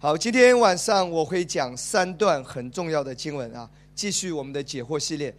[0.00, 5.34] 好，今天晚上我会讲三段很重要的经文啊，继续我们的解惑系列。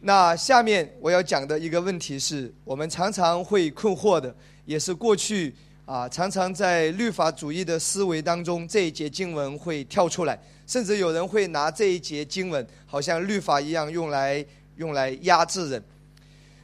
[0.00, 4.34] 那下面我要讲的一个问题是我们常常会困惑的，
[4.64, 5.54] 也是过去
[5.84, 14.44] 啊常常在律法主义的思维当中，这一节经文会跳出来，甚至有人会拿这一节经文好像律法一样用来
[14.76, 15.84] 用来压制人。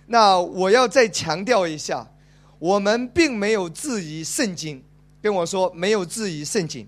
[0.06, 2.04] 那我要再强调一下，
[2.58, 4.82] 我们并没有质疑圣经。
[5.20, 6.86] 跟我说，没有质疑圣经，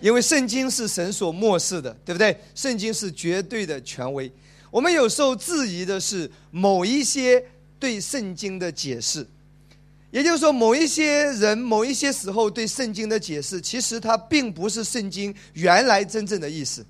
[0.00, 2.38] 因为圣经是神所漠视的，对不对？
[2.54, 4.30] 圣经是绝对的权威。
[4.70, 7.44] 我们有时候质疑的是某一些
[7.78, 9.26] 对圣经的解释，
[10.10, 16.84] 也就是说，某一些人某一些时候对圣经的解释，其实它并不是圣经原来真正的意思。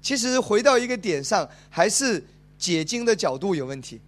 [0.00, 2.24] 其实回到一个点上，还是
[2.56, 4.00] 解经的角度有问题。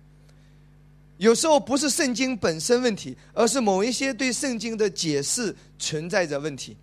[1.21, 6.75] 有时候不是圣经本身问题，而是某一些对圣经的解释存在着问题。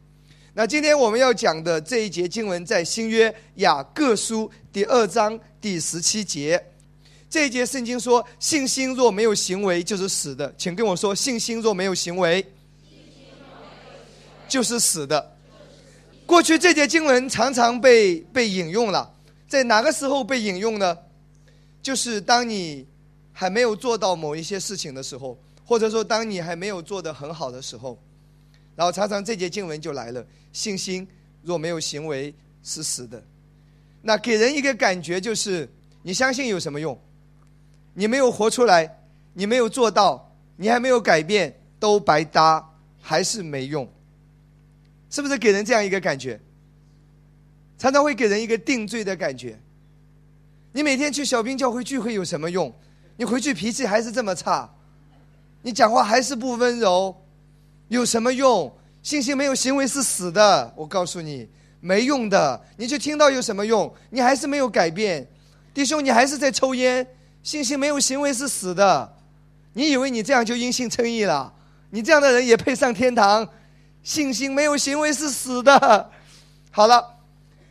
[0.53, 6.64] 那今天我们要讲的这一节经文，在新约雅各书第二章第十七节。
[7.28, 12.45] 这一节圣经说：“信心若没有行为，就是死的。”请跟我说：“信心若没有行为，
[14.48, 15.36] 就是死的。”
[16.28, 19.11] 过去这节经文常常被被引用了，
[19.48, 20.95] 在哪个时候被引用呢？
[21.81, 22.86] 就是当你。
[23.39, 27.95] 还没有做到某一些事情的时候，或者说当你还没有做得很好的时候，
[28.75, 31.07] 然后常常这节经文就来了：信心
[31.43, 33.23] 若没有行为是死的。
[34.02, 35.69] 那给人一个感觉就是，
[36.02, 36.99] 你相信有什么用？
[37.93, 42.67] 你没有活出来，你没有做到，你还没有改变，都白搭，
[42.99, 43.88] 还是没用。
[45.11, 46.41] 是不是给人这样一个感觉？
[47.77, 49.59] 常常会给人一个定罪的感觉。
[50.71, 52.73] 你每天去小兵教会聚会有什么用？
[53.18, 54.70] 你回去脾气还是这么差，
[55.64, 57.16] 你讲话还是不温柔，
[57.88, 58.72] 有什么用？
[59.02, 62.61] 信心没有行为是死的，我告诉你，没用的。
[62.76, 63.92] 你去听到有什么用？
[64.10, 65.27] 你还是没有改变，
[65.73, 67.06] 弟兄，你还是在抽烟。
[67.42, 69.16] 信心没有行为是死的，
[69.73, 71.54] 你以为你这样就因信称义了？
[71.89, 73.48] 你这样的人也配上天堂？
[74.04, 76.11] 信心没有行为是死的。
[76.70, 77.04] 好了，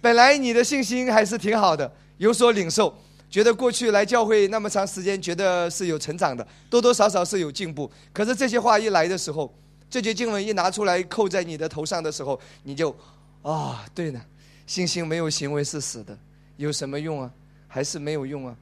[0.00, 2.96] 本来你的信心还是挺好的，有所领受。
[3.28, 7.90] 觉得过去来教会那么长时间，觉得是有成长的，多多少少是有进步。
[8.12, 9.52] 可是这些话一来的时候，
[9.90, 12.94] 这节经文一拿出来扣在你的头上的时候，你就，
[13.42, 14.20] 啊，对呢，
[14.66, 16.16] 信心没有行为是死的，
[16.56, 17.30] 有什么用啊？
[17.68, 18.56] 还是没有用啊？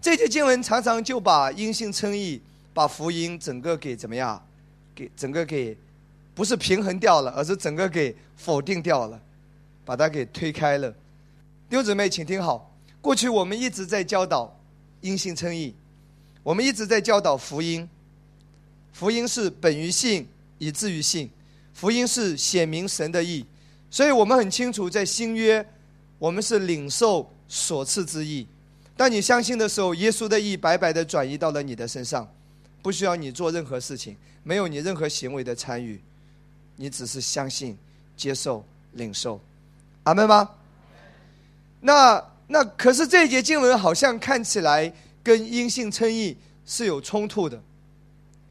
[0.00, 2.40] 这节经文常常就把因信称义，
[2.72, 4.40] 把福音整个给怎么样？
[4.94, 5.76] 给整个给，
[6.34, 9.20] 不是平衡掉了，而是整个给否定掉了，
[9.84, 10.94] 把它给推开了。
[11.70, 12.70] 六姊妹，请听好。
[13.04, 14.58] 过去我们一直在教导
[15.02, 15.74] 因信称义，
[16.42, 17.86] 我们一直在教导福音。
[18.94, 20.26] 福音是本于信，
[20.56, 21.28] 以至于信。
[21.74, 23.44] 福音是显明神的义，
[23.90, 25.62] 所以我们很清楚，在新约，
[26.18, 28.46] 我们是领受所赐之义。
[28.96, 32.26] 当你相信的时候，耶稣的义白白的转移到了你的身上，
[32.80, 36.00] 不需要你做任何事情，没有你任何行为的参与，
[36.76, 37.76] 你只是相信、
[38.16, 39.38] 接受、领受。
[40.04, 40.48] 阿门吗？
[41.82, 42.33] 那。
[42.46, 47.62] 那可是这一节经文好像看起来跟因信称义是有冲突的，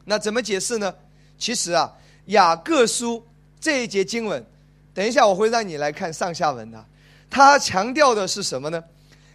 [0.04, 0.94] 那怎么解释呢？
[1.38, 1.92] 其实啊，
[2.26, 3.24] 雅各书
[3.60, 4.44] 这一节经文，
[4.92, 6.84] 等一下我会让你来看上下文的，
[7.30, 8.82] 他强调的是什么呢？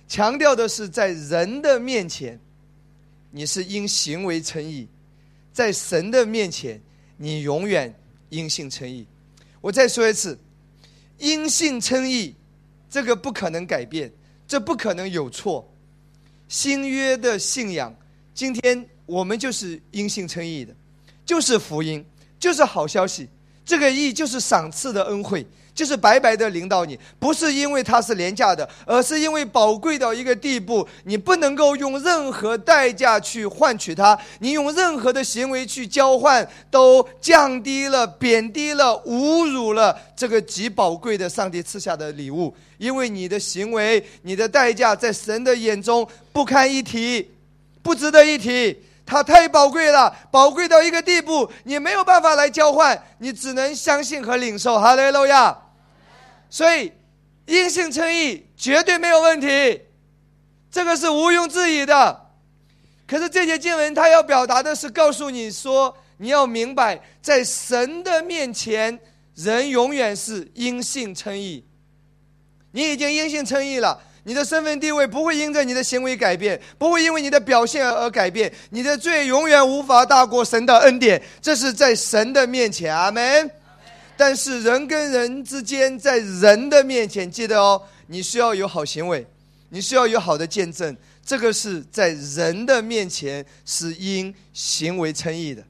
[0.07, 2.39] 强调的是在人的面前，
[3.31, 4.87] 你是因行为称义；
[5.53, 6.81] 在神的面前，
[7.15, 7.93] 你永远
[8.29, 9.05] 因信称义。
[9.61, 10.37] 我再说一次，
[11.17, 12.33] 因信称义，
[12.89, 14.11] 这个不可能改变。
[14.49, 15.65] 这不可能有错。
[16.47, 17.95] 新约的信仰，
[18.33, 20.75] 今天我们就是因信称义的，
[21.23, 22.03] 就是福音，
[22.39, 23.29] 就是好消息。
[23.63, 25.45] 这个义就是赏赐的恩惠。
[25.79, 42.53] 就是白白的领导你，不是因为它是廉价的，而是因为宝贵到一个地步，你不能够用任何代价去换取它，你用任何的行为去交换，都降低了、贬低了、侮辱了这个极宝贵的上帝赐下的礼物。
[42.77, 47.31] 因为你的行为、你的代价，在神的眼中不堪一提，
[47.81, 48.83] 不值得一提。
[49.05, 54.77] 它太宝贵了，宝贵到一个地步，你没有办法来交换，你只能相信和领受。
[54.77, 55.57] 哈利路亚。
[56.49, 56.91] 所以，
[57.45, 59.81] 因信称义绝对没有问题，
[60.71, 62.27] 这个是毋庸置疑的。
[63.07, 68.99] 可是这节经文它要表达的是告诉你说，你要明白，在神的面前，
[69.35, 71.63] 人永远是因信称义。
[72.71, 81.19] 你已经因信称义了，你的身份地位不会因着你的行为改变，不会因为你的表现而改变，你的罪永远无法大过神的恩典。
[81.41, 83.49] 这是在神的面前，阿门。
[84.19, 89.25] 但是人跟人之间，在人的面前，记得哦，你需要有好行为，
[89.69, 90.93] 你需要有好的见证。
[91.25, 95.63] 这个是在人的面前是因行为称义的。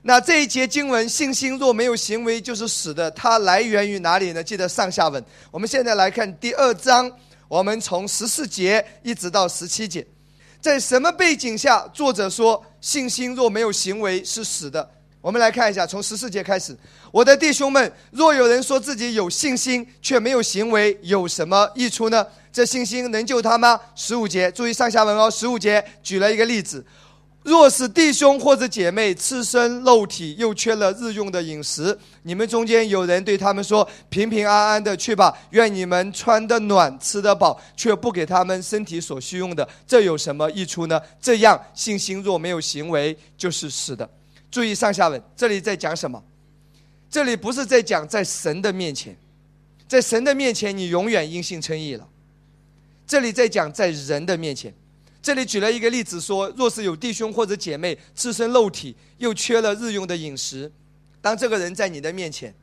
[0.00, 3.10] 那这一节经文，信心若没有行为就是死的。
[3.10, 4.42] 它来源于哪里呢？
[4.42, 5.22] 记得上下文。
[5.50, 7.12] 我们现在来看第二章，
[7.48, 10.06] 我们从十四节一直到十七节，
[10.58, 14.90] 在什么背景下作者说信心若没有行为是死的？
[15.20, 16.74] 我们来看一下，从十四节开始。
[17.12, 22.26] 我的弟兄们，若有人说自己有信心却没有行为，有什么益处呢？
[22.50, 23.78] 这信心能救他吗？
[23.94, 25.30] 十五节，注意上下文哦。
[25.30, 26.82] 十五节举了一个例子：
[27.42, 44.08] 若是弟兄或者姐妹赤身露体，又缺了日用的饮食，你们中间有人对他们说：“平平安安的去吧，愿你们穿得暖，吃得饱，却不给他们身体所需用的，这有什么益处呢？”这样信心若没有行为，就是死的。
[44.50, 46.22] 注意上下文，这里在讲什么？
[47.10, 49.16] 这里不是在讲在神的面前，
[49.88, 52.08] 在神的面前你永远因信称义了。
[53.06, 54.72] 这里在讲在人的面前，
[55.20, 60.70] 这里举了一个例子说，若是有弟兄或者姐妹自身肉体，又缺了日用的饮食，
[61.20, 62.54] 当这个人在你的面前，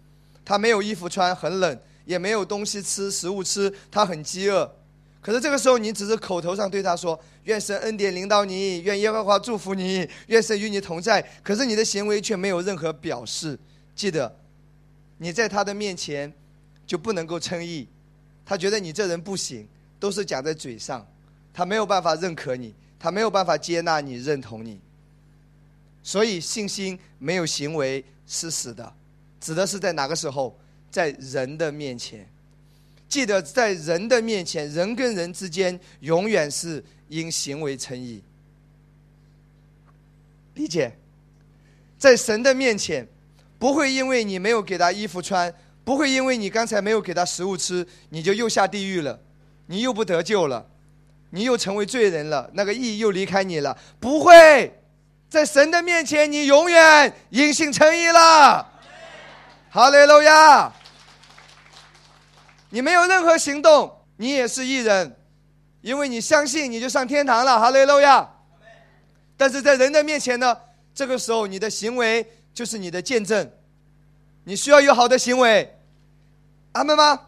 [0.46, 4.74] 他没有衣服穿，很冷，也没有东西吃，食物吃，他很饥饿，
[5.22, 13.58] 可是这个时候你只是口头上对他说，愿神恩典领导你，愿耶和华祝福你，愿神与你同在，可是你的行为却没有任何表示。
[13.96, 14.34] 记得，
[15.18, 16.32] 你在他的面前
[16.86, 17.88] 就不能够称义，
[18.46, 19.68] 他觉得你这人不行。
[20.00, 21.04] 都是讲在嘴上，
[21.52, 24.80] 他没有办法认可你，他没有办法接纳你、认同你。
[26.04, 28.94] 所以信心没有行为是死的，
[29.42, 30.56] 指的是在哪个时候，
[30.92, 32.30] 在人的面前。
[33.08, 38.22] 记得在人的面前，人跟人之间永远是因行为称义。
[40.56, 40.92] 理解？
[41.98, 43.08] 在神的面前，
[43.58, 49.20] 不会因为你没有给他衣服穿，不会因为你刚才没有给他食物吃，你就又下地狱了。
[49.68, 50.66] 你又不得救了，
[51.32, 53.78] 你又成为罪人了，那个义又离开你了。
[54.00, 54.80] 不会，
[55.30, 58.66] 在神的面前，你永远因信称义了。
[59.70, 60.72] 哈利路亚！
[62.70, 65.16] 你没有任何行动，你也是艺人，
[65.82, 67.60] 因为你相信，你就上天堂了。
[67.60, 68.30] 哈利路亚！
[69.38, 70.58] 但是在人的面前呢，
[70.94, 73.50] 这个时候你的行为就是你的见证，
[74.44, 75.78] 你需要有好的行为。
[76.74, 77.20] 阿门吗？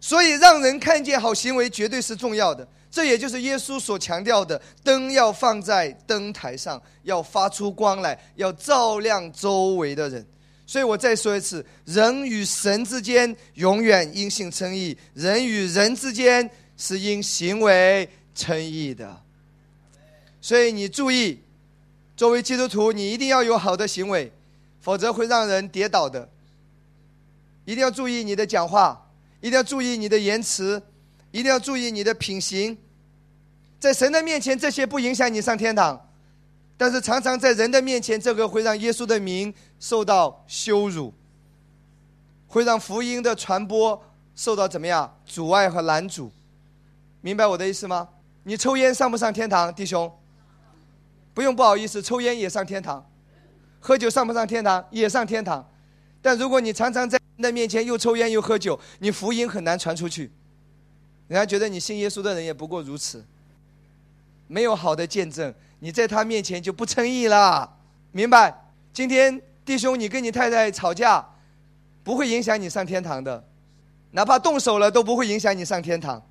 [0.00, 2.66] 所以，让人看见好行为绝对是重要的。
[2.90, 10.26] 这也就是耶稣所强调的：灯要放在灯台上，要发出光来，要照亮周围的人。
[10.66, 19.22] 所以我再说一次：人与神之间永远因信称义；人与人之间是因行为称义的。
[20.40, 21.40] 所以你注意，
[22.16, 24.32] 作为基督徒，你一定要有好的行为，
[24.80, 26.28] 否则会让人跌倒的。
[27.64, 29.00] 一定要注意你的讲话。
[29.40, 30.82] 一定要注意你的言辞，
[31.30, 32.78] 一定要注意你的品行，
[33.78, 36.03] 在神的面前，这些不影响你上天堂，
[36.76, 41.14] 但是常常在人的面前，这个会让耶稣的名受到羞辱，
[42.48, 44.02] 会让福音的传播
[44.34, 46.30] 受到怎么样阻碍和拦阻？
[47.20, 48.08] 明白我的意思吗？
[48.42, 50.12] 你抽烟上不上天堂，弟兄？
[51.32, 53.04] 不用不好意思，抽烟也上天堂，
[53.80, 55.66] 喝酒上不上天堂，也上天堂。
[56.20, 60.30] 但如果你常常在人的面前又抽烟又喝酒，你福音很难传出去，
[61.28, 63.24] 人家觉得你信耶稣的人也不过如此，
[64.46, 65.52] 没有好的见证，
[65.84, 67.70] 你在他面前就不称义了，
[68.10, 68.54] 明白？
[68.94, 71.22] 今天弟兄，你跟你太太吵架，
[72.02, 73.44] 不会影响你上天堂的，
[74.12, 76.22] 哪怕动手了都不会影响你上天堂，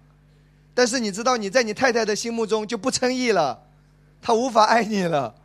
[0.73, 3.61] 但是你知道你在你太太的心目中就不称义了，
[4.23, 5.35] 她无法爱你了。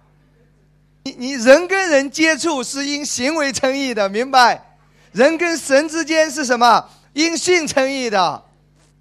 [1.02, 4.78] 你你人跟人接触是因行为称义的，明白？
[5.12, 6.88] 人跟神之间是什么？
[7.12, 8.42] 因信称义的，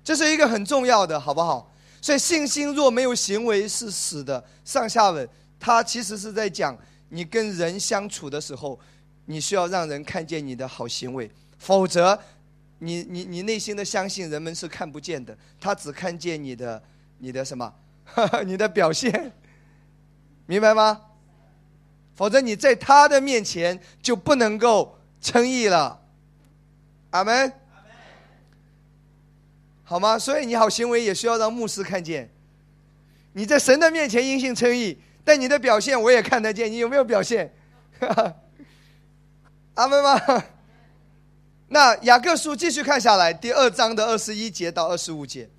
[0.03, 1.71] 这是一个很重要的，好不好？
[2.07, 4.41] 所以信心若没有行为是死的。
[4.63, 5.27] 上下文，
[5.59, 6.73] 他其实是在讲
[7.09, 8.79] 你跟人相处的时候，
[9.25, 12.17] 你需要让人看见你的好行为，否则，
[12.79, 16.81] 你你你内心的相信人们是看不见的，他只看见你的
[17.17, 17.73] 你的什么？
[18.47, 19.33] 你的表现，
[20.45, 21.01] 明白吗？
[22.15, 25.99] 否则你在他的面前就不能够称义了，
[27.09, 27.51] 阿门。
[29.89, 30.19] 好吗？
[30.19, 32.29] 所以你好行为也需要让牧师看见。
[33.31, 36.69] 你在神的面前因信称义，但你的表现我也看得见。
[36.69, 37.53] 你有没有表现？
[39.75, 40.19] 阿门吗？
[41.69, 45.49] 那雅各书继续看下来，第二章的二十一节到二十五节，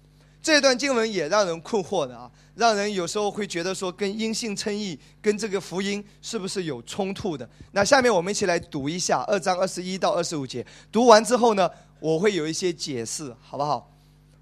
[0.43, 2.31] 这段经文也让人困惑的啊。
[2.55, 7.49] 让人有时候会觉得说，跟因信称义跟这个福音是不是有冲突的？
[7.73, 10.67] 那下面我们一起来读一下二章二十一到二十五节。
[10.93, 13.91] 读完之后呢，我会有一些解释，好不好？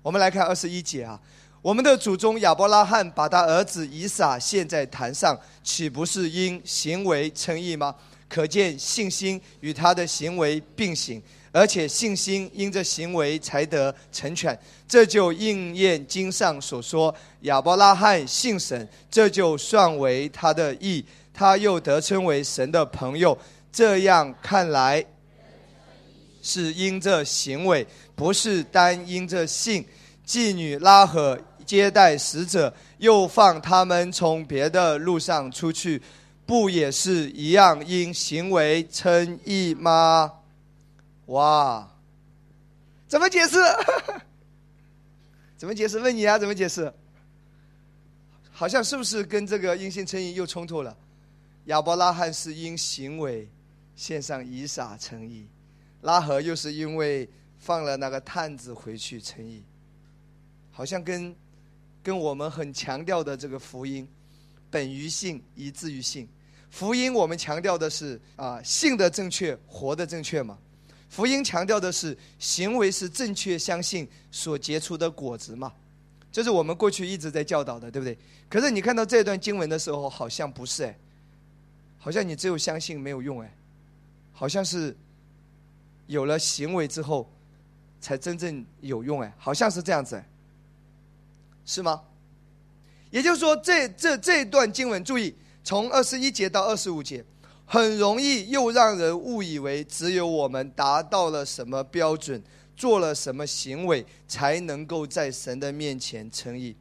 [0.06, 1.20] 我们来看二十一节啊，
[1.60, 7.92] 我们的祖宗亚伯拉罕把他儿子以撒献在坛上，岂不是因行为称义吗？
[8.28, 11.20] 可见信心与他的行为并行。
[11.50, 23.36] 而且信心因着行为才得成全，这就应验经上所说：亚伯拉罕信神，这就算为他的义，他又得称为神的朋友。
[23.72, 25.04] 这样看来，
[26.40, 27.84] 是因着行为，
[28.16, 29.86] 不是单因着信。
[30.26, 36.02] 妓女拉合接待使者，又放他们从别的路上出去，
[36.44, 40.32] 不也是一样因行为称义吗？
[41.26, 41.88] 哇，
[43.06, 43.58] 怎么解释？
[45.56, 46.00] 怎么解释？
[46.00, 46.92] 问你啊，怎么解释？
[48.50, 50.96] 好像是不是跟这个因信称义又冲突了？
[51.66, 53.48] 亚伯拉罕是因行为
[53.94, 55.46] 献上以撒称义，
[56.00, 57.28] 拉合又是因为
[57.66, 59.60] 放了那个探子回去称义，
[60.70, 61.34] 好像跟
[62.00, 64.06] 跟我们很强调的这个福音，
[64.70, 66.28] 本于信，以至于信。
[66.70, 70.56] 福音我们强调的是啊，信的正确，活的正确嘛。
[71.08, 75.72] 福音强调的是行为是正确相信所结出的果子嘛？
[76.30, 78.16] 这是我们过去一直在教导的，对不对？
[78.48, 80.96] 可是你看到这段经文的时候，好像不是哎，
[81.98, 83.52] 好像你只有相信没有用哎，
[84.32, 84.96] 好像是
[86.06, 87.28] 有了行为之后
[88.00, 90.22] 才真正有用哎，好像是这样子，
[91.64, 92.02] 是吗？
[93.10, 97.24] 也就是说，这这这段经文，注意从二十一节到二十五节。
[97.68, 102.40] 很容易又让人误以为只有我们达到了什么标准，
[102.76, 106.76] 做了什么行为，才能够在神的面前称义。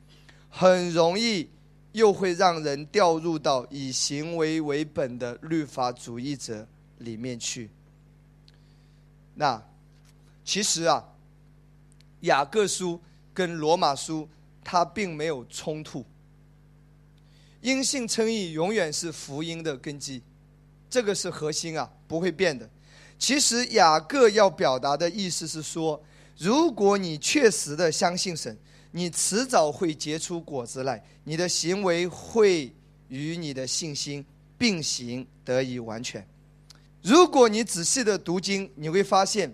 [0.47, 1.49] 很容易
[1.93, 6.67] 又会让人掉入到以行为为本的律法主义者
[6.99, 7.71] 里面去。
[9.33, 9.59] 那
[10.45, 11.03] 其实啊，
[12.21, 13.01] 雅各书
[13.33, 14.29] 跟罗马书
[14.63, 16.05] 它并没有冲突。
[17.61, 20.21] 因信称义永远是福音的根基。
[20.87, 22.69] 这个是核心啊，不会变的。
[23.17, 26.01] 其实雅各要表达的意思是说，
[26.37, 28.55] 如果你确实的相信神，
[28.91, 32.71] 你迟早会结出果子来，你的行为会
[33.07, 34.23] 与你的信心
[34.57, 36.25] 并行，得以完全。
[37.01, 39.53] 如果你仔细的读经，你会发现，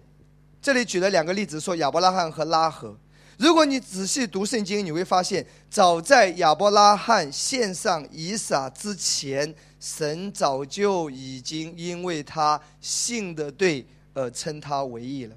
[0.61, 2.95] 这里举了两个例子，说亚伯拉罕和拉合。
[3.37, 9.53] 如果你仔细读圣经，你会发现，早在亚伯拉罕献上以撒之前。
[9.79, 15.35] 神早就已经因为他信的对而称他为义了，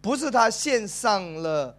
[0.00, 1.72] 不是他献上了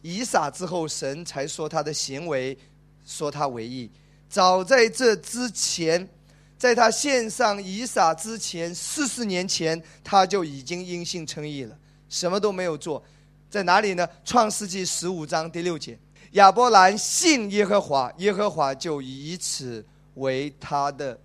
[0.00, 2.56] 以撒之后，神才说他的行为
[3.04, 3.90] 说他为义。
[4.30, 6.08] 早在这之前，
[6.56, 11.76] 在他献上以撒之前，四十年前他就已经因信称义了，
[12.10, 13.02] 什么都没有做，
[13.48, 14.06] 在哪里呢？
[14.22, 15.98] 创世纪十五章第六节，
[16.32, 19.82] 亚伯兰信耶和华，耶和华就以此
[20.16, 21.18] 为他的。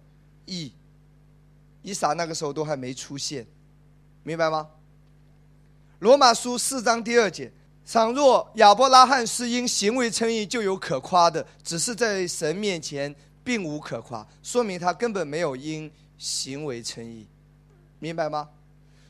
[0.47, 0.71] 义，
[1.81, 3.47] 以撒那个时候都还没出现，
[4.21, 4.69] 明白吗？
[5.97, 7.51] 罗马书四章第二节：
[7.83, 17.25] 倘若亚伯拉罕是因行为称义，就有可夸的；只是在神面前并无可夸，说明他根本没有因行为称义，
[17.97, 18.47] 明白吗？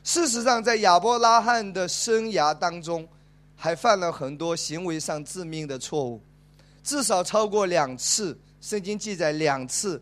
[0.06, 3.06] 事实上，在亚伯拉罕的生涯当中，
[3.56, 6.20] 还犯了很多行为上致命的错误，
[6.84, 8.38] 至少超过两次。
[8.60, 10.00] 圣经记载两次。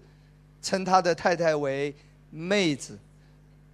[0.61, 1.95] 称他的太太为
[2.31, 2.99] 妹子、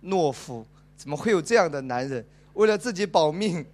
[0.03, 2.25] 懦夫，怎么会有这样的男人？
[2.55, 3.65] 为了自己保命，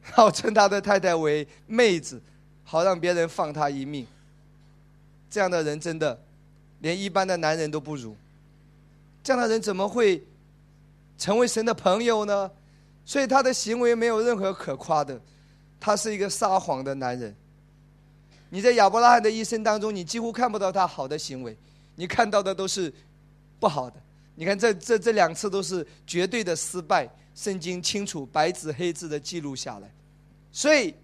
[0.00, 2.22] 号称他的太太为妹子，
[2.62, 4.06] 好让别人放他一命。
[5.28, 6.20] 这样的人真的
[6.78, 8.16] 连一般的男人都不如。
[9.24, 10.24] 这样的人怎么会
[11.16, 12.50] 成为神的朋友呢？
[13.04, 15.20] 所以他的行为没有任何可夸的，
[15.78, 17.34] 他是一个撒谎的男人。
[18.48, 21.56] 你在亚伯拉罕的一生当中，你几乎看不到他好的行为。
[21.96, 22.92] 你看到的都是
[23.60, 23.96] 不好的，
[24.34, 29.88] 你看这这这两次都是绝对的失败，圣经清楚白纸黑字的记录下来，
[30.50, 30.94] 所以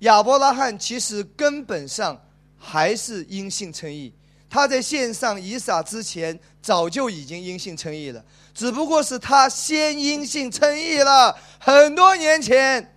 [0.00, 2.20] 亚伯拉罕其实根本上
[2.56, 4.12] 还是因信称义，
[4.52, 12.94] 他在献上以撒之前早就已经因信称义了，只不过是他先因信称义了很多年前，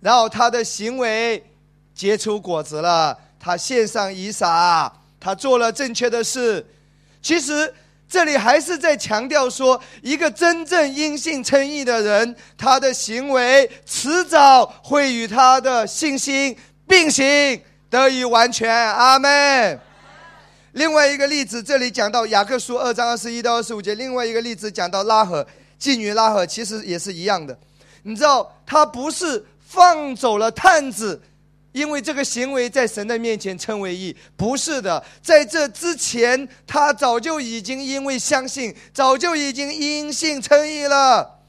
[0.00, 1.44] 然后他的行为
[1.94, 4.90] 结出果子了，他献上以撒。
[5.20, 6.64] 他做了正确的事，
[7.20, 7.74] 其实
[8.08, 18.72] 这里还是在强调说，一个真正因信称义的人，他的行为迟早会与他的信心并行，得以完全。
[18.72, 19.78] 阿门。
[20.78, 23.96] 另外一个例子，这里讲到雅各书二章二十一到二十五节。
[23.96, 25.44] 另外一个例子讲到拉合
[25.76, 27.58] 妓女拉合，其实也是一样的。
[28.04, 31.20] 你知道，他不是放走了探子，
[31.72, 35.04] 因为这个行为在神的面前称为义，不是的。
[35.20, 41.40] 在这之前，他早就已经因为相信，早就已经因信称义了。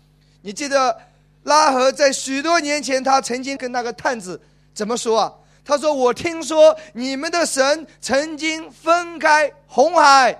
[0.41, 0.97] 你记得
[1.43, 4.41] 拉合在许多年前，他曾经跟那个探子
[4.73, 5.31] 怎么说啊？
[5.69, 10.35] 他说：“我听说你们的神曾经分开红海，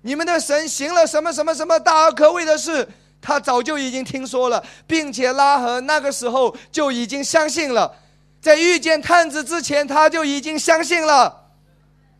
[0.00, 2.88] 你们的神行了什么什么什么大而可畏的事，
[3.20, 7.94] 他早就已经听说了，并且拉合那个时候就已经相信了，
[8.40, 11.50] 在遇见探子之前，他就已经相信了。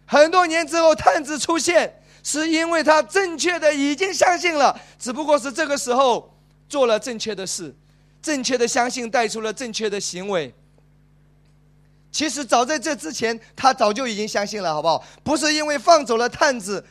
[0.05, 6.31] 很多年之后，探子出现，是因为他正确的已经相信了，只不过是这个时候
[6.69, 7.75] 做了正确的事，
[8.21, 10.53] 正确的相信带出了正确的行为。”
[12.11, 15.05] 其实早在这之前，他早就已经相信了，好不好？
[15.23, 16.85] 不是因为放走了探子，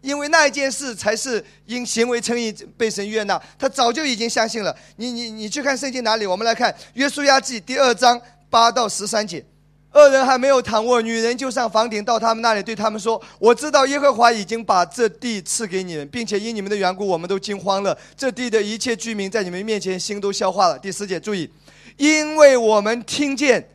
[0.00, 3.40] 因为那一件事才是因行为称义被神悦纳。
[3.58, 4.74] 他早就已经相信了。
[4.96, 6.24] 你你你去看圣经哪里？
[6.24, 9.44] 我们来看《约书亚记》第二章八到十三节。
[9.90, 17.96] 二人还没有躺卧，女人就上房顶到他们那里，对他们说：“我知道耶和华已经把这地赐给你们，并且因你们的缘故，我们都惊慌了。
[18.16, 21.48] 这地的一切居民在你们面前心都消化了。”第四节，注意，
[21.96, 23.68] 因为我们听见。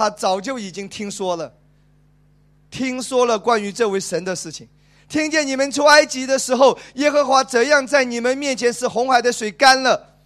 [0.00, 1.52] 他早就已经听说了，
[2.70, 4.66] 听说了关于这位神的事情，
[5.10, 10.16] 听见你们出埃及的时候，耶和华怎样在你们面前使红海的水干了，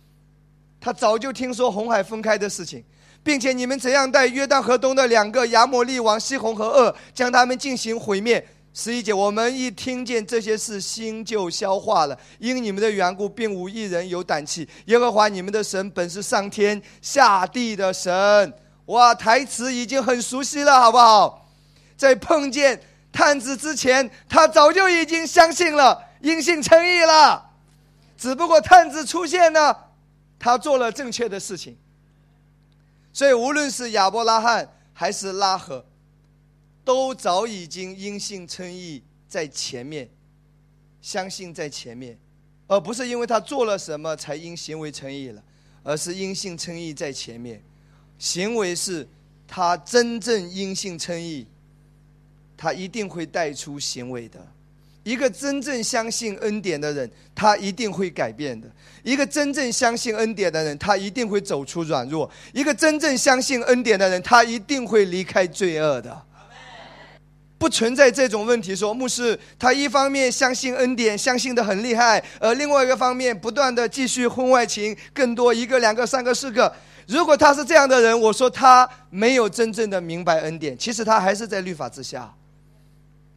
[0.81, 2.85] 他早就听说红海分开的事情，
[3.25, 8.47] 并且你们怎样带约旦河东的两个亚摩利王西红和恶，将他们进行毁灭。
[8.73, 14.69] 十一节，我们一听见这些事，心就消化了，因你们的缘故，并无一人有胆气。
[14.87, 18.53] 耶和华你们的神本是上天下地的神。
[18.87, 21.49] 哇，台词已经很熟悉了，好不好？
[21.97, 22.81] 在碰见
[23.13, 27.51] 探子之前，他早就已经相信了，因信称义了。
[28.17, 29.77] 只不过探子出现呢，
[30.39, 31.77] 他做了正确的事情。
[33.13, 35.85] 所以，无论是亚伯拉罕还是拉合，
[36.85, 40.11] 都早已经因信称义在前面，
[41.01, 42.19] 相信在前面，
[42.67, 45.43] 而不是因为他做了什么才因行为称义了，
[45.85, 47.63] 而是因信称义在前面。
[48.19, 49.07] 行为是，
[49.47, 51.47] 他真正因信称义，
[52.57, 54.39] 他一定会带出行为的。
[55.03, 58.67] 一个真正相信恩典的人，他一定会改变的。
[59.03, 62.31] 一个真正相信恩典的人，他一定会走出软弱。
[62.55, 66.23] 一个真正相信恩典的人，他一定会离开罪恶的。
[67.59, 68.75] 不存在这种问题。
[68.75, 76.75] 说牧师，他一方面相信恩典，相信的很厉害，而另外一个方面不断的继续婚外情，更多一个、两个、三个、四个。
[77.07, 82.35] 如果他是这样的人，我说他没有真正的明白恩典，其实他还是在律法之下。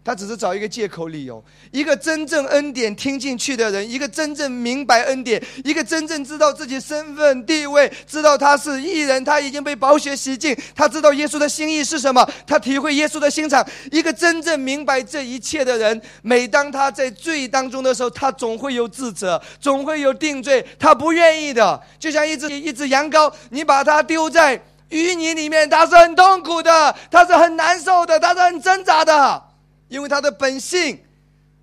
[0.08, 1.44] 他只是找一个借口理由。
[1.70, 13.68] 一个真正恩典听进去的人，一个真正明白恩典，一个真正知道自己身份地位，知道他是艺人，他已经被宝血洗净，他知道耶稣的心意是什么，他体会耶稣的心肠。
[13.92, 21.78] 一个真正明白这一切的人，每当他在罪当中的时候，他总会有自责，总会有定罪，他不愿意的。
[22.00, 24.58] 就像一只一只羊羔，你把它丢在
[24.92, 29.44] 淤泥里面，它是很痛苦的，它是很难受的，它是很挣扎的。
[29.88, 31.04] 因为他的本性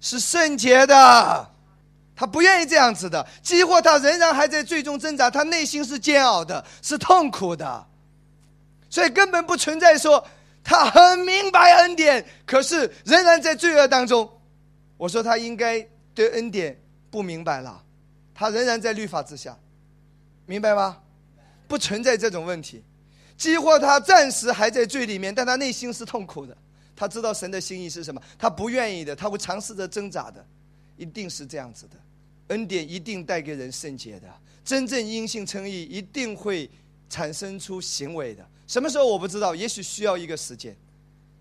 [0.01, 1.51] 是圣洁的，
[2.17, 3.27] 他不愿意这样子的。
[3.43, 7.87] 几乎他仍然还在最终挣扎，他内心是煎熬的，是痛苦的，
[8.89, 10.27] 所以根本不存在说
[10.63, 14.31] 他很明白恩典，可是仍然在罪恶当中。
[14.97, 17.83] 我说他应该对恩典不明白了，
[18.35, 19.57] 他仍然在律法之下，
[20.47, 20.99] 明白吗？
[21.67, 22.85] 不存在这种问题。
[23.37, 26.57] 几乎他暂时还在罪里面，但他内心是痛苦的。
[26.97, 30.45] 他知道神的心意是什么，他不愿意的，他会尝试着挣扎的，
[30.97, 31.97] 一定是这样子的。
[32.49, 34.29] 恩典一定带给人圣洁的，
[34.65, 36.71] 真正因信称义一定会
[37.09, 38.47] 产生出行为的。
[38.67, 40.77] 什么时候我不知道，也许需要一个时间，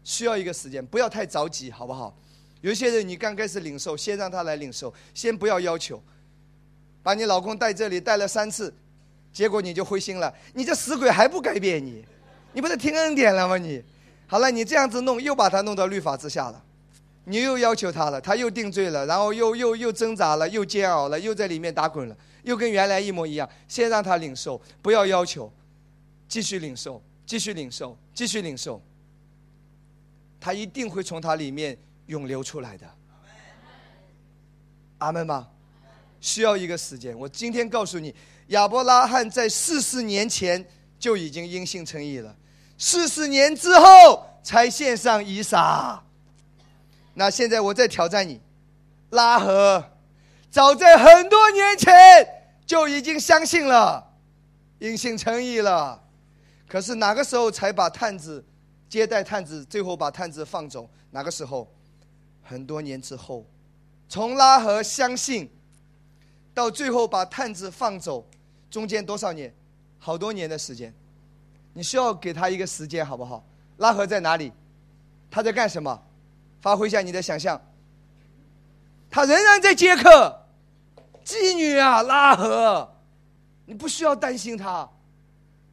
[0.04, 2.18] 需要一个时间，不要太着急，好不好？
[2.62, 6.02] 有些人你刚开始领受，先让他来领受，先不要要求。
[7.02, 8.74] 把你老公带这里带了三次，
[9.34, 12.06] 结果你就灰心了，你这死鬼还不改变你？
[12.54, 13.58] 你不是听恩典了吗？
[13.58, 13.84] 你？
[14.28, 16.64] 好了，你这样子弄，又把他弄到律法之下了，
[17.26, 23.48] 你又要求他了，他又定罪了，然后又又又挣扎了，又煎熬了，又在里面打滚了，又跟原来一模一样。
[23.68, 25.52] 先让他领受，不要要求，
[26.28, 28.82] 继续领受，继续领受，继续领受，
[30.40, 32.90] 他一定会从他里面涌流出来的。
[34.98, 35.48] 阿门吗？
[36.20, 37.18] 需要一个时间。
[37.20, 38.16] 我今天告诉你，
[38.48, 40.66] 亚伯拉罕在四十年前
[40.98, 42.36] 就已经因信称义了。
[42.86, 46.04] 四十年之后才献上以撒，
[47.14, 48.42] 那现在我再挑战你，
[49.12, 49.82] 拉合，
[50.52, 51.94] 早在很多年前
[52.66, 54.06] 就已经相信了，
[54.80, 56.04] 因信诚意了。
[56.68, 58.44] 可是哪个时候才把探子
[58.90, 60.90] 接待探子，最后把探子放走？
[61.10, 61.66] 哪个时候？
[62.42, 63.46] 很多年之后，
[64.10, 65.50] 从拉合相信
[66.54, 68.28] 到最后把探子放走，
[68.70, 69.56] 中间多少年？
[70.00, 70.94] 好多年的时间。
[71.74, 73.44] 你需要给他一个时间，好不好？
[73.78, 74.52] 拉合在哪里？
[75.32, 76.00] 他在干什么？
[76.62, 77.60] 发挥一下你的想象。
[79.10, 80.46] 他仍然在接客，
[81.26, 82.96] 妓女啊，拉合，
[83.66, 84.88] 你不需要担心他。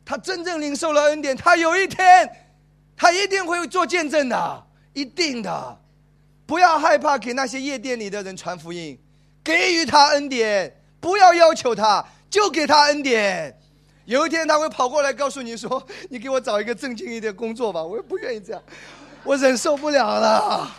[0.05, 2.29] 他真正领受了恩典，他有一天，
[2.97, 5.79] 他一定会做见证的，一定的。
[6.47, 8.99] 不要害怕给那些夜店里的人传福音，
[9.45, 13.60] 给予他恩典，不要要求他，就给他恩典。
[14.05, 18.63] 有一天他会跑过来告诉你说：“你给我找一个正经一点工作吧，我也不愿意这样，
[19.25, 20.77] 我忍受不了了。”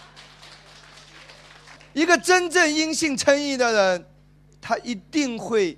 [1.93, 4.05] 一个真正因信称义的人，
[4.61, 5.77] 他一定会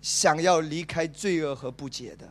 [0.00, 2.30] 想要离开罪恶和不解的。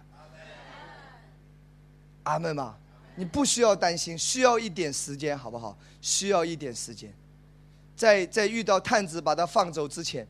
[2.23, 2.77] 阿门吗？
[3.15, 5.77] 你不需要担心，需要一点时间，好不好？
[6.01, 7.13] 需要一点时间，
[7.95, 10.27] 在在遇到探子把他放走之前，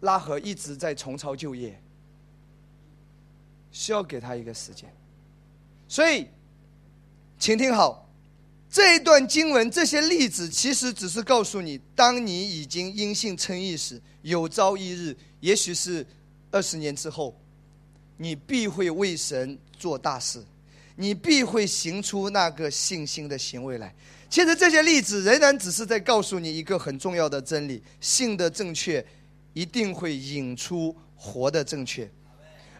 [0.00, 1.78] 拉合一直在重操旧业，
[3.70, 4.88] 需要给他一个时间。
[5.88, 6.26] 所以，
[7.38, 8.08] 请听好，
[8.70, 16.06] 这一段经文这些例子，其实只是告诉你，当你已经因信称义时，有朝一日，也许是
[16.50, 17.34] 二十年之后。
[18.20, 20.44] 你必会为神做大事，
[20.96, 23.94] 你必会行出那个信心的行为来。
[24.28, 29.06] 其实这些例子仍然只是在告诉你一个很重要的真理：信的正确
[29.52, 32.10] 一定会引出活的正确，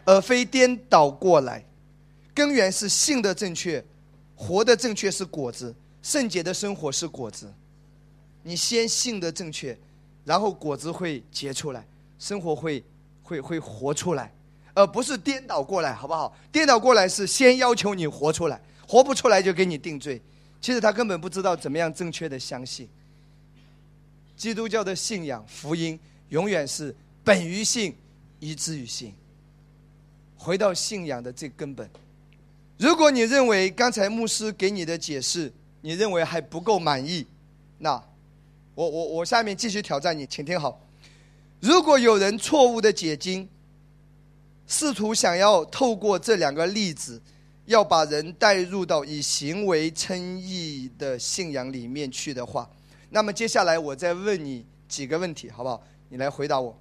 [0.09, 1.63] 而非颠倒过来。
[2.33, 3.83] 根源是信的正确，
[4.35, 7.53] 活的正确是果子，圣洁的生活是果子。
[8.41, 9.77] 你先信的正确，
[10.25, 11.85] 然后果子会结出来，
[12.17, 12.83] 生活会
[13.21, 14.33] 会会活出来。
[14.73, 16.35] 而不是颠倒过来，好不好？
[16.51, 20.19] 颠倒过来是先要求你活出来，活不出来就给你定罪。
[20.59, 22.89] 其实他根本不知道怎么样正确的相信。
[24.35, 27.95] 基督教的信仰福音永远是本于信，
[28.39, 29.13] 以至于信。
[30.39, 31.87] 回到信仰的这根本。
[32.77, 37.27] 如果你认为刚才牧师给你的解释，你认为还不够满意，
[37.77, 38.01] 那
[38.73, 40.81] 我我我下面继续挑战你，请听好。
[41.59, 43.47] 如果有人错误的解经。
[44.71, 47.19] 试图想要透过这两个例子，
[47.65, 52.69] 要把人带入到以行为称义的信仰里面去的话，
[53.09, 55.81] 那么接下来我再问你几个问题，好不好？
[56.09, 56.79] 你来回答我。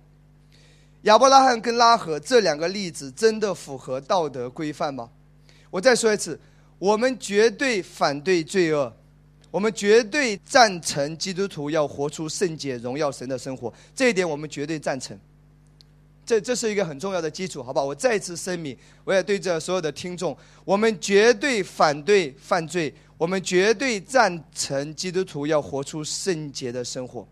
[1.09, 5.09] 亚伯拉罕跟拉合这两个例子真的符合道德规范吗？
[5.71, 6.39] 我再说一次，
[6.79, 8.95] 我们绝对反对罪恶，
[9.51, 15.19] 我们绝对赞成基督徒要活出圣洁、荣耀神的生活，这一点我们绝对赞成。
[16.27, 17.87] 这这是一个很重要的基础，好不好？
[17.87, 27.27] 我再一次声明，我也对这所有的听众，我们绝对反对犯罪，我们绝对赞成基督徒要活出圣洁的生活。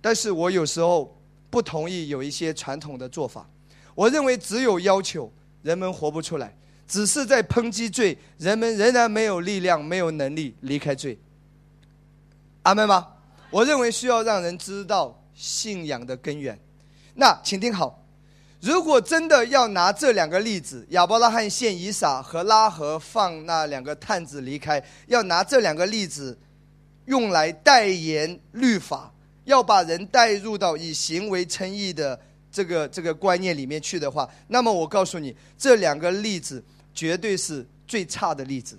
[0.00, 1.12] 但是我有时候
[1.50, 3.48] 不同意有一些传统的做法，
[3.94, 5.30] 我认为只有要求
[5.62, 11.18] 人们活不出来，只是在抨击罪，人们仍然没有力量、没有能力离开罪。
[12.62, 13.08] 阿门吗？
[13.50, 16.58] 我认为需要让人知道信仰的根源。
[17.14, 18.04] 那请听好，
[18.60, 26.38] 如果真的要拿这两个例子，亚伯拉罕献以撒和拉合放那两个探子离开，要拿这两个例子
[27.06, 29.12] 用来代言律法，
[29.44, 32.20] 要把人带入到以行为称义的
[32.52, 36.62] 这个这个观念里面去的话，那么我告诉你，这两个例子
[36.94, 38.78] 绝对是最差的例子。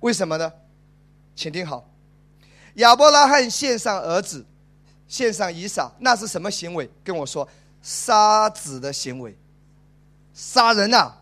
[0.00, 0.52] 为什么呢？
[1.34, 1.88] 请听好，
[2.74, 4.44] 亚伯拉罕献上儿子。
[5.08, 6.90] 献上以撒，那是什么行为？
[7.04, 7.48] 跟我说，
[7.80, 9.36] 杀子的行为，
[10.34, 11.12] 杀人呐！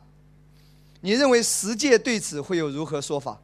[1.02, 3.38] 你认为十诫对此会有如何说法？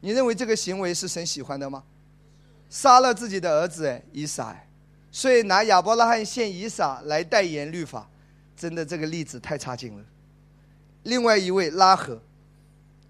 [0.00, 1.84] 你认为这个行为是神喜欢的吗？
[2.70, 4.56] 杀了自己的儿子哎，以撒，
[5.10, 8.08] 所以拿亚伯拉罕献以撒来代言律法，
[8.56, 10.04] 真的这个例子太差劲了。
[11.02, 12.22] 另外一位拉合，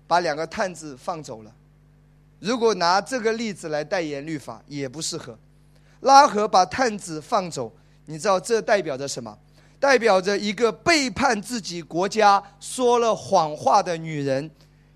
[0.07, 1.55] 把两个探子放走了。
[2.39, 5.39] 如果拿这个例子来代言律法，也不适合。
[6.01, 7.71] 拉合把探子放走，
[8.07, 9.39] 你知道这代表着什么？
[9.79, 14.51] 代表着一个背叛自己国家、说了谎话的女人。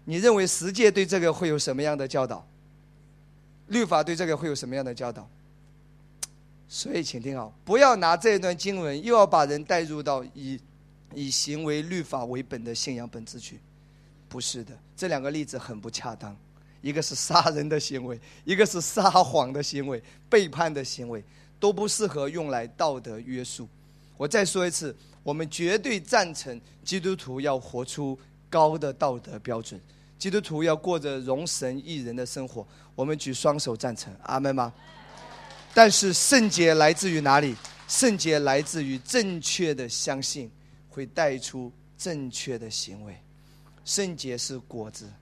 [0.07, 2.47] 你认为十诫对这个会有什么样的教导？
[3.69, 5.29] 律法对这个会有什么样的教导？
[6.69, 10.59] 所以，请听好，不要拿这一段经文，又要把人带入到以
[11.15, 13.61] 以行为律法为本的信仰本质去。
[14.29, 16.37] 不是的，这两个例子很不恰当。
[16.81, 21.23] 一个是杀人的行为，一个是撒谎的行为、背叛的行为，
[21.61, 23.69] 都不适合用来道德约束。
[24.17, 28.19] 我再说一次，我们绝对赞成基督徒要活出
[28.51, 29.81] 高的道德标准，
[30.25, 32.67] 基督徒要过着容神益人的生活。
[32.95, 34.73] 我们举双手赞成，阿门吗？
[35.75, 37.55] 但是圣洁来自于哪里？
[37.89, 40.51] 圣洁来自于正确的相信，
[40.89, 43.15] 会带出正确的行为。
[43.85, 45.13] 圣洁是果子。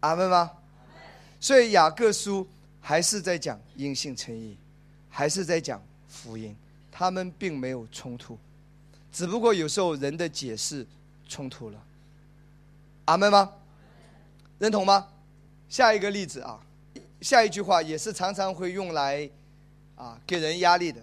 [0.00, 0.50] 阿门吗？
[1.38, 2.48] 所以雅各书
[2.80, 4.56] 还是在讲因信称义，
[5.10, 6.56] 还是在讲福音，
[6.90, 8.38] 他们并没有冲突，
[9.12, 10.86] 只不过有时候人的解释
[11.28, 11.82] 冲突了。
[13.06, 13.50] 阿门吗？
[14.58, 15.06] 认同吗？
[15.68, 16.60] 下一个例子啊，
[17.20, 19.28] 下一句话也是常常会用来
[19.96, 21.00] 啊给人压力的。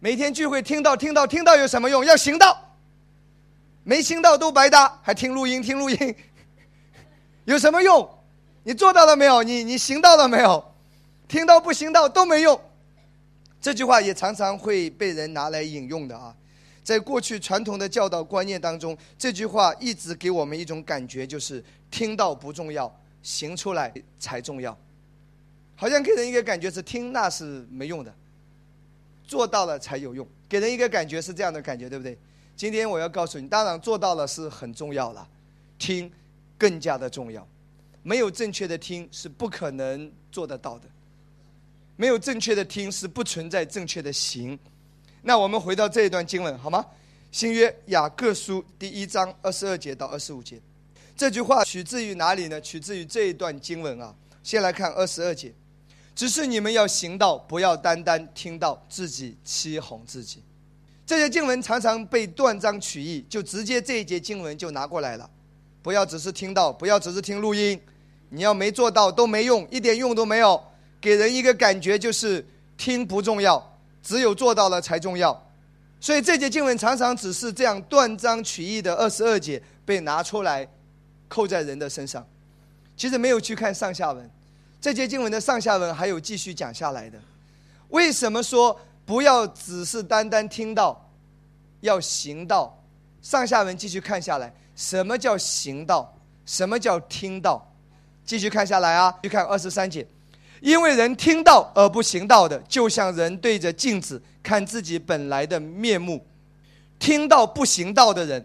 [0.00, 2.04] 每天聚会听到听到听到有什么用？
[2.04, 2.76] 要行道，
[3.82, 6.16] 没行道都白搭，还听录音听录音。
[7.44, 8.08] 有什么用？
[8.62, 9.42] 你做到了没有？
[9.42, 10.64] 你你行到了没有？
[11.26, 12.60] 听到不行到都没用。
[13.60, 16.34] 这句话也常常会被人拿来引用的啊。
[16.88, 22.90] 在过去传统的教导观念当中，这句话一直给我们一种感觉，就是听到不重要，
[23.22, 24.74] 行出来才重要。
[25.76, 28.14] 好像给人一个感觉是听那是没用的，
[29.22, 30.26] 做到了才有用。
[30.48, 32.16] 给人一个感觉是这样的感觉，对不对？
[32.56, 35.28] 今天我要告诉你，当然做到了是很重要了，
[35.78, 36.10] 听。
[36.56, 37.46] 更加的重要，
[38.02, 40.88] 没有正确的听是不可能做得到的，
[41.96, 44.58] 没有正确的听是不存在正确的行。
[45.22, 46.84] 那我们回到这一段经文好吗？
[47.30, 50.60] 新约雅各书第一章二十二节到二十五节，
[51.16, 52.60] 这句话取自于哪里呢？
[52.60, 54.14] 取自于这一段经文啊。
[54.42, 55.52] 先来看二十二节，
[56.14, 60.42] 只是你们要行道，不要单单听到自己欺哄自己。
[61.04, 65.28] 这些经文常常被断章取义，就直接这一节经文就拿过来了。
[65.82, 67.78] 不要只是听到，不要只是听录音，
[68.30, 70.62] 你要没做到都没用，一点用都没有，
[71.00, 72.46] 给人一个感觉就是
[72.78, 73.67] 听不重要，
[74.02, 75.46] 只有做到了才重要。
[76.00, 80.68] 所以这节经文常常只是这样断章取义的二十二节被拿出来
[81.28, 82.26] 扣在人的身上，
[82.96, 84.30] 其实没有去看上下文。
[84.80, 87.18] 这节经文的上下文还有继续讲下来的。
[87.88, 91.10] 为什么说不要只是单单听到，
[91.80, 92.80] 要行道？
[93.20, 94.54] 上下文继续看下来。
[94.76, 96.16] 什么叫行道？
[96.46, 97.68] 什么叫听到？
[98.24, 100.06] 继续看下来啊，去看二十三节。
[100.60, 106.26] 因为人听到而不行道的，就像人对着镜子看自己本来的面目。
[106.98, 108.44] 听到不行道的人，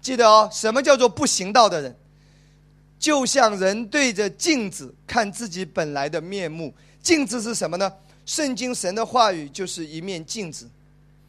[0.00, 1.96] 记得哦，什么叫做不行道的人？
[2.98, 6.74] 就像人对着镜子看自己本来的面目。
[7.00, 7.90] 镜子是什么呢？
[8.26, 10.68] 圣经神的话语就是一面镜子。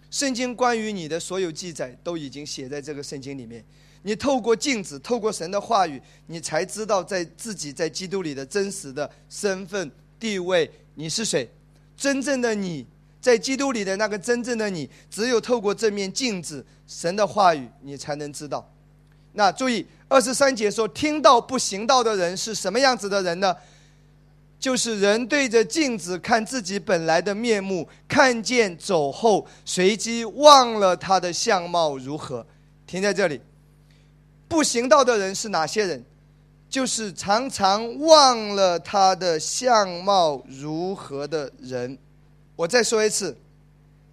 [0.09, 3.63] 圣经关于你的所有记载都已经写在这个圣经里面。
[4.03, 10.69] 你透过镜子，透过神的话语，你才知道在自己在基督里的真实的身份地位。
[10.95, 11.49] 你是谁？
[11.95, 12.85] 真正的你
[13.21, 18.67] 在基督里的那个真正的你，只有透过这面镜子，神的话语，你才能知道。
[19.33, 23.55] 那注意，二十三节说，听到不行道的人是什么样子的人呢？
[24.59, 32.45] 就是人对着镜子看自己本来的面目，看见走后，随即忘了他的相貌如何。
[32.85, 33.39] 停在这里。
[34.51, 36.03] 不行道的人是哪些人？
[36.69, 41.97] 就是常常忘了他的相貌如何的人。
[42.57, 43.33] 我再说一次，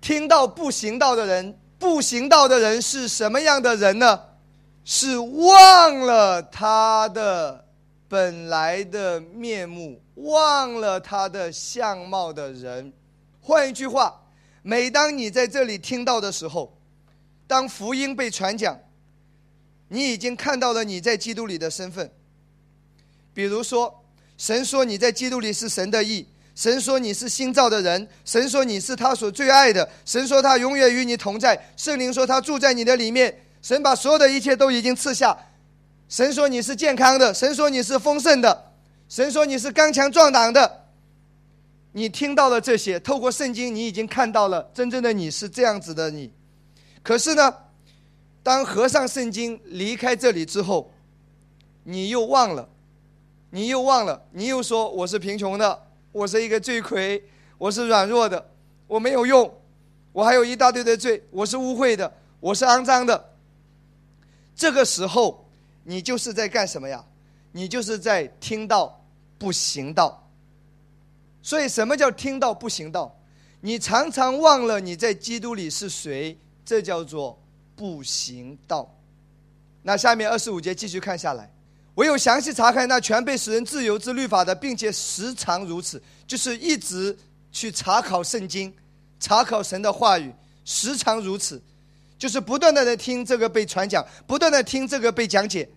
[0.01, 4.21] 听到不行道的人，不行道的人是什么样的人呢？
[4.85, 7.65] 是忘了他的
[8.09, 12.93] 本来的面目，忘了他的相貌的人。
[13.41, 14.23] 换一句话，
[14.63, 16.73] 每当你在这里听到的时候，
[17.49, 18.79] 当福音被传讲。
[19.89, 22.11] 你已经看到了你在基督里的身份，
[23.33, 24.05] 比如说，
[24.37, 35.37] 神说你在基督里是神的义，神说你是新造的人，神说你是他所最爱的，神说他永远与你同在，圣灵说他住在你的里面，神把所有的一切都已经赐下，
[36.09, 38.73] 神说你是健康的，神说你是丰盛的，
[39.09, 40.85] 神说你是刚强壮胆的。
[41.93, 46.31] 你听到了这些，透过圣经，你已经看到了真正的你是这样子的你，
[47.03, 47.55] 可是呢？
[48.49, 50.91] 当合上圣经离开这里之后，
[51.83, 52.67] 你又忘了，
[53.51, 57.23] 你又忘了，你又说我是贫穷的，我是一个罪魁，
[57.59, 58.51] 我是软弱的，
[58.87, 59.55] 我没有用，
[60.13, 63.23] 我还有一大堆的罪，我是污秽的，我是肮脏的。
[64.57, 65.47] 这个时候，
[65.85, 67.05] 你就是在干什么呀？
[67.53, 69.05] 你就是在听到
[69.37, 70.27] 不行道。
[71.43, 73.15] 所以，什么叫听到不行道？
[73.61, 77.39] 你常常忘了你在基督里是谁，这叫做。
[77.79, 78.93] 不行道，
[79.83, 81.49] 那下面二十五节继续看下来，
[81.95, 87.17] 唯有详细查看那全被使人自由之律法的，并且时常如此，就是一直
[87.53, 88.75] 去查考圣经，
[89.21, 91.63] 查考神的话语，时常如此，
[92.19, 95.69] 就是不断的在听这个被传讲，不断的听这个被讲解。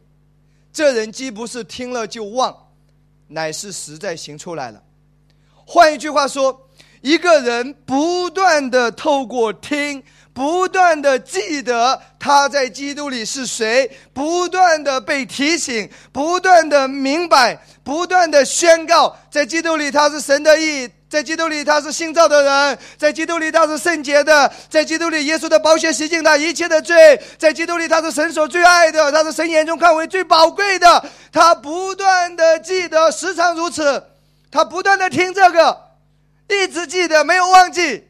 [0.73, 2.55] 这人既不是听了就忘，
[3.27, 4.81] 乃是实在行出来了。
[5.65, 6.67] 换一句话说，
[7.01, 10.03] 一个人不断的透过听。
[10.33, 31.03] 不断的记得他在基督里是谁，不断的被提醒，不断的明白，不断的宣告，在基督里他是神的义，在基督里他是新造的人，在基督里他是圣洁的，在基督里耶稣的宝血洗净他一切的罪，在基督里他是神所最爱的，他是神眼中看为最宝贵的。
[31.33, 34.01] 他不断的记得，时常如此，
[34.49, 35.77] 他不断的听这个，
[36.47, 38.07] 一直记得，没有忘记。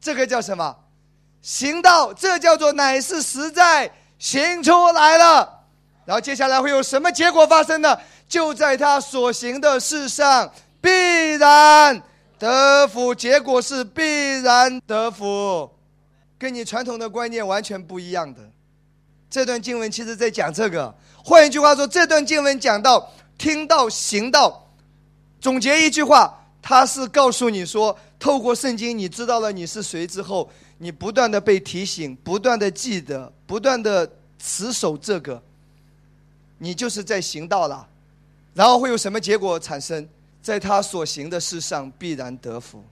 [0.00, 0.76] 这个叫什么？
[1.42, 5.60] 行道，这叫做乃是实在行出来了。
[6.04, 7.96] 然后接下来会有什么结果发生呢？
[8.28, 10.90] 就在他所行的事上必
[11.34, 12.02] 然
[12.38, 14.02] 得福，结果是必
[14.40, 15.70] 然得福，
[16.38, 18.40] 跟你传统的观念完全不一样的。
[19.28, 20.94] 这段经文其实在讲这个。
[21.24, 24.66] 换一句话说，这段经文讲到听到行道，
[25.40, 30.50] 总结一句话，他是告诉你说，透过圣经，你知道了你是谁之后。
[30.82, 35.42] 你不断的被提醒，不断的记得，不断的持守这个，
[36.56, 37.86] 你就是在行道了。
[38.54, 40.08] 然后会有什么结果产生？
[40.40, 42.82] 在他所行的事上必然得福。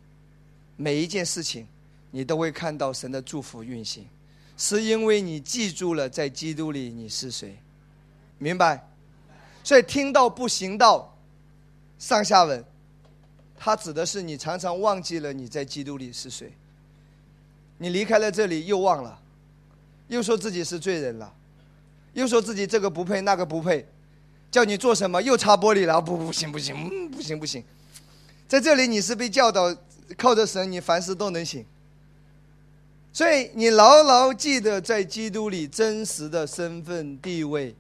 [0.77, 1.67] 每一件事情，
[2.11, 4.07] 你都会看到神的祝福运行，
[4.59, 7.57] 是因为你记住了在基督里你是谁，
[8.37, 8.87] 明白？
[9.65, 11.17] 所以听到不行道，
[11.99, 12.63] 上下文，
[13.57, 16.53] 它指的是你常常忘记了你在基督里是谁。
[17.79, 19.19] 你离开了这里，又忘了，
[20.09, 21.33] 又说自己是罪人了，
[22.13, 23.87] 又说自己这个不配那个不配，
[24.51, 27.63] 叫你做什么又擦玻璃了，不不行不行，不行不行，
[28.49, 29.75] 在这里你是被教导
[30.17, 31.65] 靠着神，你凡事都能行。
[33.13, 37.75] 所以你牢牢记得在基督里真实的身份地位，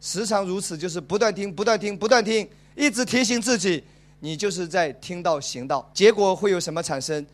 [0.00, 3.84] 时常如此，就是不断听不断听不断听，一直提醒自己，
[4.18, 7.24] 你就是在听到行道，结果会有什么产生？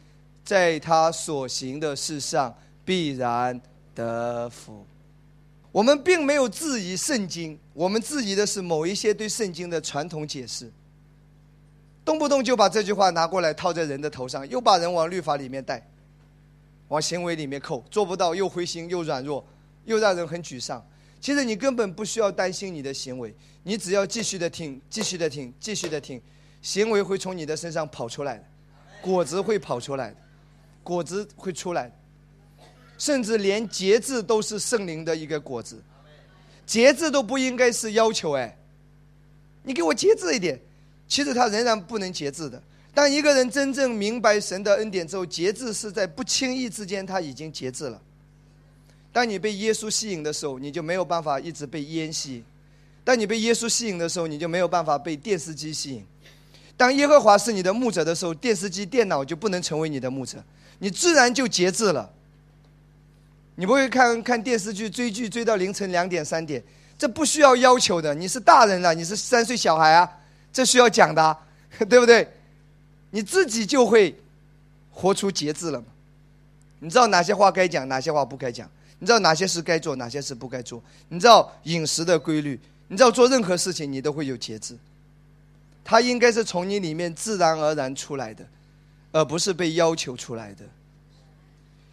[0.46, 3.60] 在他所行的事上必然
[3.92, 4.86] 得福。
[5.72, 10.72] 我们并没有质疑圣经，我们质疑的是某一些对圣经的传统解释。
[12.04, 15.84] 动不动就把这句话拿过来套在人的头上，又把人往律法里面带，
[16.86, 19.44] 往行为里面扣，做不到又灰心又软弱，
[19.84, 20.80] 又让人很沮丧。
[21.20, 26.22] 其实你根本不需要担心你的行为，你只要继续的听，继续的听，继续的听，
[26.62, 28.44] 行为会从你的身上跑出来的，
[29.02, 30.16] 果子会跑出来的。
[30.86, 31.90] 果子会出来，
[32.96, 35.82] 甚至连节制都是圣灵的一个果子，
[36.64, 38.56] 节制都不应该是要求哎，
[39.64, 40.60] 你给我节制一点，
[41.08, 42.62] 其实他仍然不能节制的。
[42.94, 48.00] 当一个人真正明白神的恩典之后，节制是在不轻易之间他已经节制了。
[49.12, 52.42] 当你被耶稣吸引的时候，你就没有办法一直被烟吸引；
[53.02, 56.06] 当你被耶稣吸引的时候，你就没有办法被电视机吸引。
[56.76, 60.44] 当耶和华是你的牧者的时候，电视机、电脑就不能成为你的牧者。
[60.78, 62.10] 你自然就节制了。
[63.54, 66.62] 你不会看看电视剧、追剧追到凌晨两点三点，
[66.98, 68.14] 这不需要要求的。
[68.14, 70.10] 你是大人了，你是三岁小孩啊，
[70.52, 71.36] 这需要讲的，
[71.88, 72.28] 对不对？
[73.10, 74.14] 你自己就会
[74.90, 75.86] 活出节制了嘛。
[76.80, 78.70] 你知道哪些话该讲，哪些话不该讲？
[78.98, 80.82] 你知道哪些事该做，哪些事不该做？
[81.08, 82.60] 你知道饮食的规律？
[82.88, 84.76] 你知道做任何事情你都会有节制。
[85.82, 88.44] 它应该是从你里面自然而然出来的。
[89.16, 90.64] 而不是被要求出来的。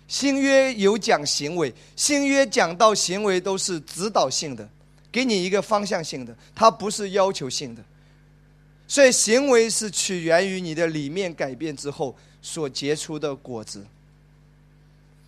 [0.09, 4.67] 新约有讲行为，新约讲到行为都是指导性的，
[5.09, 7.81] 给你一个方向性的，它不是要求性的。
[8.89, 13.85] 所以行为是取源于你的里面改变之后所结出的果子。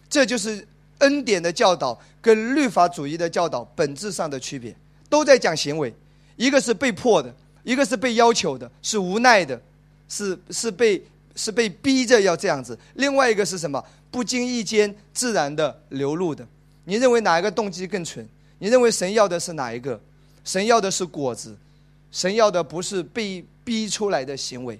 [0.09, 0.67] 这就是
[0.97, 4.75] 恩典的教导跟律法主义的教导本质上的区别，
[5.09, 5.93] 都在讲行为，
[6.35, 7.33] 一个是被迫的，
[7.63, 9.61] 一个是被要求的，是无奈的，
[10.09, 11.01] 是是被。
[11.35, 13.83] 是被逼着要这样子，另外一个是什么？
[14.09, 16.47] 不经意间自然的流露的。
[16.85, 18.27] 你认为哪一个动机更纯？
[18.59, 19.99] 你认为神要的是哪一个？
[20.43, 21.57] 神要的是果子，
[22.11, 24.79] 神要的不是被逼出来的行为。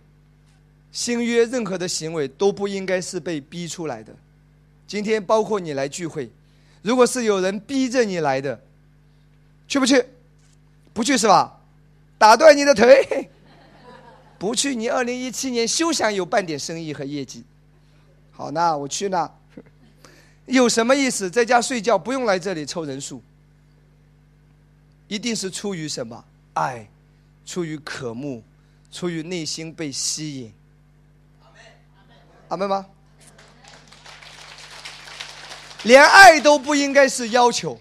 [0.92, 4.16] 新约任何的行为都不应该是被逼出来的。
[4.88, 6.30] 今天包括你来聚会，
[6.82, 8.62] 如果是有人逼着你来的，
[9.68, 10.06] 去不去？
[10.94, 11.60] 不去是吧？
[12.18, 13.30] 打断你的腿。
[14.38, 17.44] 不去，你二零一七年休想有半点生意和业绩。
[18.32, 19.30] 好，那我去那，
[20.46, 21.30] 有什么意思？
[21.30, 23.22] 在家睡觉，不用来这里凑人数。
[25.08, 26.24] 一定是出于什么？
[26.54, 26.88] 爱，
[27.46, 28.44] 出于渴慕，
[28.92, 30.54] 出于内心被吸引。
[32.50, 32.86] 阿门吗？
[35.84, 37.80] 连爱都不应该是要求。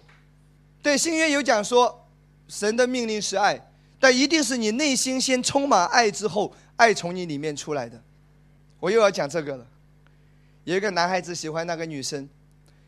[0.82, 2.06] 对新约有讲说，
[2.48, 3.58] 神的命令是爱，
[4.04, 7.98] 但一定是你内心先充满爱之后，爱从你里面出来的。
[8.78, 9.66] 我又要讲这个了。
[10.64, 12.28] 有一个男孩子喜欢那个女生，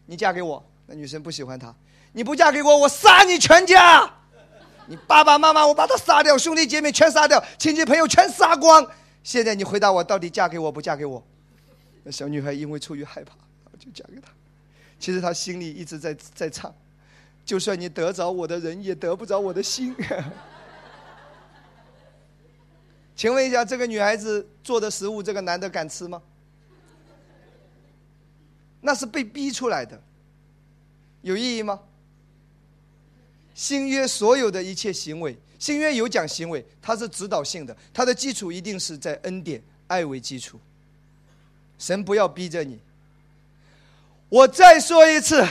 [0.05, 1.75] 你嫁给我，那女生不喜欢他，
[2.13, 4.07] 你不嫁给我，我杀你全家。
[4.89, 8.87] 你爸爸妈妈我把他杀掉，兄弟姐妹全杀掉，亲戚朋友全杀光。
[9.23, 11.27] 现在你回答我，到底嫁给我不嫁给我？
[12.05, 13.33] 那小女孩因为出于害怕，
[13.79, 14.29] 就嫁给他。
[15.01, 16.71] 其实她心里一直在在唱：
[17.43, 19.97] 就算你得着我的人，也得不着我的心。
[23.17, 26.23] 请问一下，这个女孩子做的食物，这个男的敢吃吗？
[28.83, 30.01] 那是被逼出来的，
[31.23, 31.81] 有意义吗？
[33.55, 40.61] 新约所有的一切行为，新约有讲行为，它是指导性的，它的基础一定是在恩典、爱为基础。
[41.79, 42.79] 神不要逼着你。
[44.29, 45.43] 我再说一次，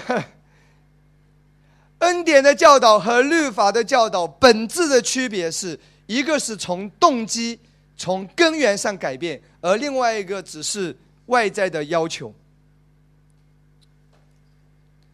[2.00, 7.60] 恩典的教导和律法的教导本质的区别是一个是从动机、
[7.98, 10.96] 从根源上改变，而另外一个只是
[11.28, 12.34] 外在的要求。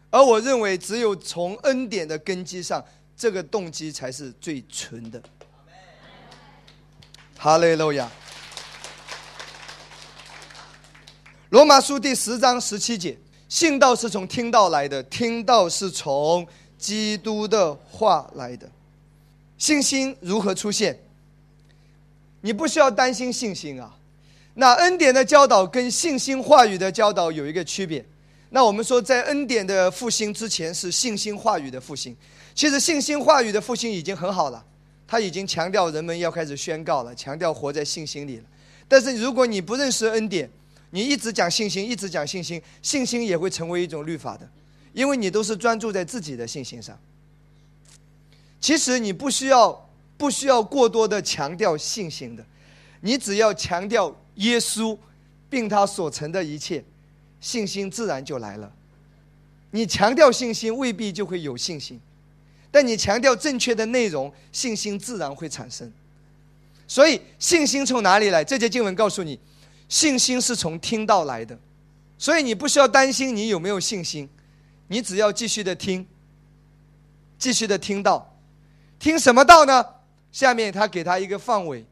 [0.09, 2.83] 而我认为，只有从恩典的根基上，
[3.15, 5.21] 这个动机才是最纯的。
[7.37, 8.11] 哈利路亚。
[11.49, 13.17] 罗马书第十章十七节：
[13.47, 16.45] 信道是从听道来的，听道是从
[16.77, 18.69] 基督的话来的。
[19.61, 20.97] 信心如何出现？
[22.41, 23.95] 你不需要担心信心啊。
[24.55, 28.03] 那恩典的教导跟信心话语的教导有一个区别。
[28.49, 32.17] 那我们说，在恩典的复兴之前是信心话语的复兴。
[32.55, 34.65] 其实信心话语的复兴已经很好了，
[35.07, 38.43] 他已经强调人们要开始宣告了，强调活在信心里了。
[38.87, 40.49] 但是如果你不认识恩典，
[40.89, 44.49] 你一直讲信心，一直讲信心，信心也会成为一种律法的，
[44.91, 46.97] 因为你都是专注在自己的信心上。
[48.61, 52.45] 其实你不需要不需要过多的强调信心的，
[53.01, 54.95] 你只要强调耶稣，
[55.49, 56.81] 并他所成的一切。
[57.41, 58.71] 信心自然就来了。
[59.71, 61.97] 你强调信心，未必就会有信心；
[62.69, 65.91] 但你强调正确的内容，信心自然会产生。
[66.87, 68.43] 所以，信心从哪里来？
[68.43, 69.39] 这节经文告诉你，
[69.89, 71.57] 信心是从听到来的。
[72.19, 74.29] 所以，你不需要担心你有没有信心，
[74.87, 76.05] 你只要继续的听，
[77.39, 78.30] 继续的听到。
[79.01, 79.83] 听什么道呢？
[80.31, 81.83] 下面他给他一个范围，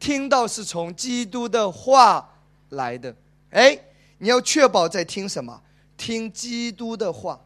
[0.00, 2.36] 听到是从基督的话
[2.70, 3.14] 来的。
[3.50, 3.78] 哎。
[4.20, 5.62] 你要确保在听什么？
[5.96, 7.40] 听基督的话。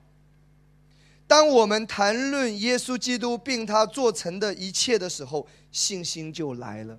[1.27, 6.99] 当我们谈论耶稣基督并他做成的一切的时候，信心就来了。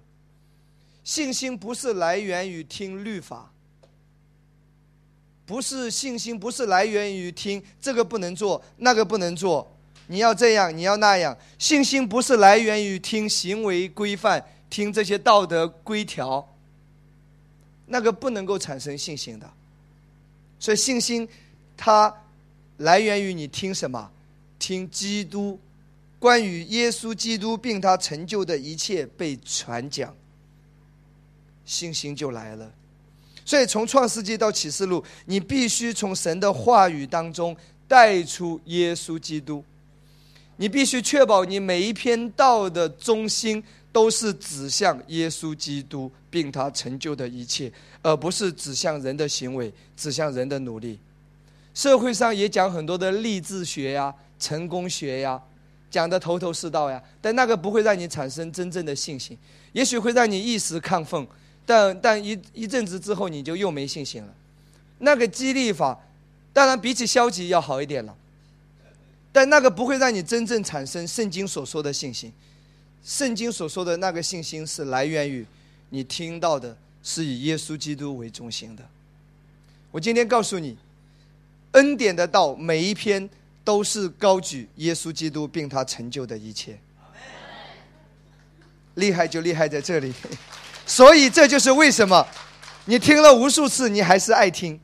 [1.03, 3.51] 信心不是来源于听律法，
[5.43, 9.72] 不是信心，不是来源于听这个不能做，那个不能做，
[10.07, 11.37] 你要这样，你要那样。
[11.57, 16.47] 信心不是来源于听行为规范，听这些道德规条，
[17.87, 19.49] 那个不能够产生信心的。
[20.59, 21.27] 所以信心，
[21.77, 22.13] 它
[22.77, 24.11] 来源于你听什么？
[24.59, 25.59] 听基督，
[26.19, 30.15] 关于耶稣基督并他成就的一切被传讲，
[31.65, 32.71] 信心就来了。
[33.45, 37.55] 所以从创世纪到启示录，你必须从神的话语当中
[37.89, 39.63] 带出耶稣基督。
[40.57, 47.71] 你必须确保你每一篇道的中心都是指向耶稣基督并他成就的一切。
[48.05, 50.99] 而不是指向人的行为，指向人的努力。
[51.73, 55.41] 社会上也讲很多的励志学呀、成功学呀，
[55.89, 59.37] 讲的头头是道呀，但那个不会让你产生真正的信心。
[59.71, 61.25] 也许会让你一时亢奋，
[61.65, 64.33] 但但一一阵子之后你就又没信心了。
[64.99, 65.97] 那个激励法，
[66.51, 68.13] 当然比起消极要好一点了，
[69.33, 72.31] 但那个不会让你真正产生圣经所说的信心。
[73.03, 75.45] 圣经所说的那个信心是来源于
[75.89, 76.77] 你听到的。
[77.05, 78.83] 是以耶稣基督为中心的。
[79.91, 80.77] 我今天告诉你，
[81.73, 83.29] 恩典的道每一篇
[83.61, 86.79] 都是高举耶稣基督并他成就的一切。
[88.93, 90.13] 厉害就厉害在这里，
[90.85, 92.25] 所以这就是为什么
[92.85, 94.79] 你听了无数次，你还是爱听，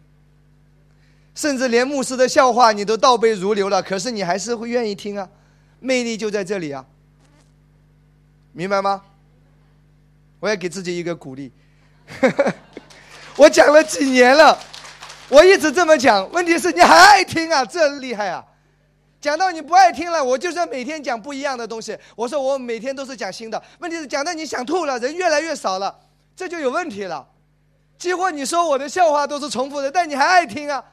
[1.36, 5.28] 甚至连牧师的笑话你都倒背如流了，可是你还是会愿意听啊，
[5.80, 6.86] 魅力就在这里啊，
[8.52, 9.02] 明白吗？
[10.40, 11.52] 我要给自己一个鼓励。
[13.38, 14.58] 我讲了几年了，
[15.30, 16.30] 我一直这么讲。
[16.32, 18.44] 问题是你还爱听啊，这厉害啊！
[19.22, 21.98] 讲到你不爱听了，我就算每天讲不一样的东西。
[22.16, 25.94] 我说我每天都是讲新的，问题是讲到你想吐了，人越来越少了，
[26.36, 27.26] 这就有问题了。
[27.98, 30.84] 几乎你说我的笑话都是重复的，但你还爱听啊？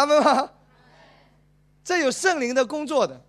[0.00, 0.50] 阿门吗？
[1.84, 3.20] 这有圣灵的工作的，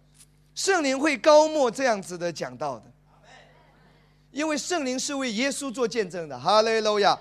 [0.55, 2.86] 圣灵会高莫这样子的讲到的，
[4.32, 6.39] 因为圣灵是为耶稣做见证的。
[6.39, 7.17] 哈利路亚，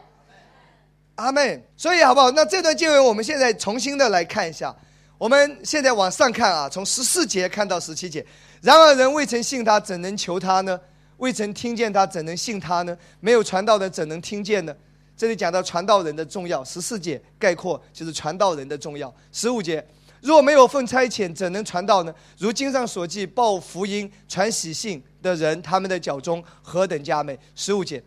[1.17, 1.65] 阿门。
[1.77, 2.31] 所以好不好？
[2.31, 4.75] 那这段经文我们现在重新的来看一下。
[5.19, 8.25] 我们现在往上看啊，从十四节看到十七节。
[8.63, 10.81] 然而人未曾信他，怎能求他呢？
[11.17, 12.97] 未曾听见他，怎能信他呢？
[13.19, 14.75] 没有传道的，怎能听见呢？
[15.21, 16.65] 这里讲到传道人的重要。
[16.65, 19.15] 十四节概括就是传道人的重要。
[19.31, 19.87] 十五节，
[20.23, 22.15] 若没有奉差遣，怎能传道呢？
[22.39, 27.39] 如经上所记，报福音、传喜信的人，他们的脚中何等佳美。
[27.55, 28.03] 十五节，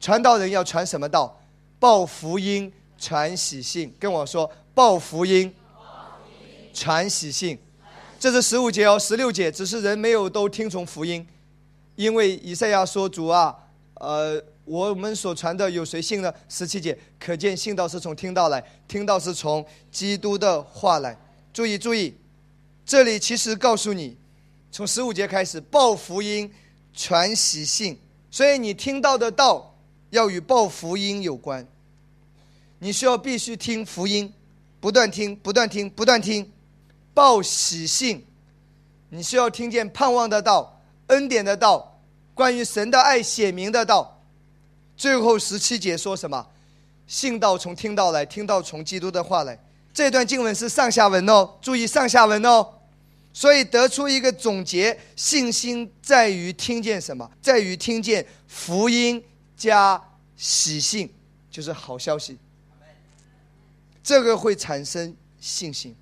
[0.00, 1.40] 传道人要传什么道？
[1.78, 3.94] 报福音、传喜信。
[4.00, 5.54] 跟我说，报福音。
[6.74, 7.56] 传喜信，
[8.18, 8.98] 这是十五节哦。
[8.98, 11.24] 十六节只是人没有都听从福音，
[11.94, 13.54] 因为以赛亚说：“主啊，
[13.94, 21.16] 呃，我们所传的有谁信呢？”十七节可见信道是从听到来，听到是从基督的话来。
[21.54, 22.14] 注意注意，
[22.84, 24.14] 这里其实告诉你，
[24.70, 26.52] 从十五节开始报福音、
[26.92, 27.98] 传喜信，
[28.30, 29.74] 所以你听到的道
[30.10, 31.66] 要与报福音有关。
[32.78, 34.30] 你需要必须听福音，
[34.80, 36.52] 不断听，不断听，不断听。
[37.14, 38.26] 报喜信，
[39.08, 42.02] 你需要听见盼望的道、恩典的道、
[42.34, 44.15] 关于神的爱显明的道。
[44.96, 46.46] 最后十七节说什么？
[47.06, 49.58] 信道从听到来，听到从基督的话来。
[49.92, 52.66] 这段经文是上下文哦，注意上下文哦。
[53.32, 57.30] 所以得出一个总结：信心在于听见什么？
[57.40, 59.22] 在于听见福音
[59.56, 60.02] 加
[60.36, 61.12] 喜信，
[61.50, 62.38] 就是好消息。
[64.02, 65.94] 这个会产生信心。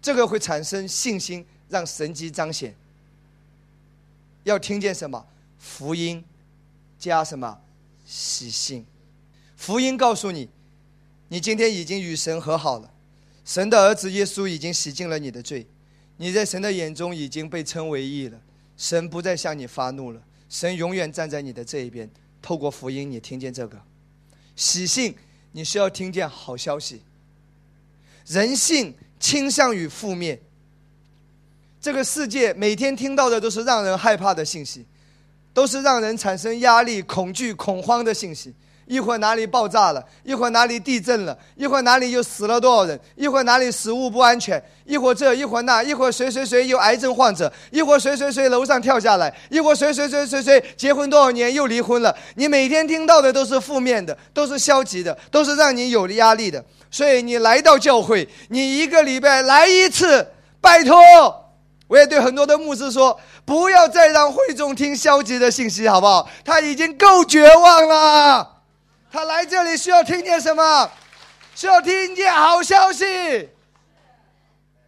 [0.00, 2.74] 这个会产生信心，让神迹彰显。
[4.44, 5.26] 要听见什么？
[5.58, 6.24] 福音
[6.98, 7.60] 加什么？
[8.08, 8.86] 喜信。
[9.54, 10.48] 福音告诉你，
[11.28, 12.90] 你今天已经与神和好了，
[13.44, 15.66] 神的儿子耶稣已经洗净了你的罪，
[16.16, 18.40] 你在神的眼中已经被称为义了，
[18.78, 22.08] 神不再向你发怒了，神永远站在你的这一边。
[22.40, 23.78] 透过福音，你听见这个
[24.56, 25.14] 喜信，
[25.52, 27.02] 你需要听见好消息。
[28.26, 28.94] 人性。
[29.20, 30.40] 倾向于负面。
[31.80, 34.86] 这个世界每天听到的都是让人害怕的信息，
[35.58, 38.54] 都是让人产生压力、恐惧、恐慌的信息。
[38.86, 52.16] 一会儿哪里爆炸了，一会儿哪里地震了，一会儿哪里又死了多少人，一会儿哪里食物不安全，一会儿这一会儿那，一会儿谁谁谁有癌症患者，一会儿谁谁谁楼上跳下来，一会儿谁谁谁谁谁结婚多少年又离婚了。
[52.36, 56.64] 你每天听到的都是负面的，都是消极的，都是让你有压力的。
[56.88, 60.24] 所以你来到教会，你一个礼拜来一次，
[60.60, 60.96] 拜托，
[61.88, 66.28] 我也对很多的牧师说，不要再让会众听消极的信息，好不好？
[66.44, 68.62] 他已经够绝望了，
[69.10, 70.90] 他来这里需要听见什么？
[71.54, 73.48] 需要听见好消息。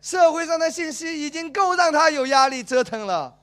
[0.01, 3.35] 社会上的信息已经够让他有压力折腾了。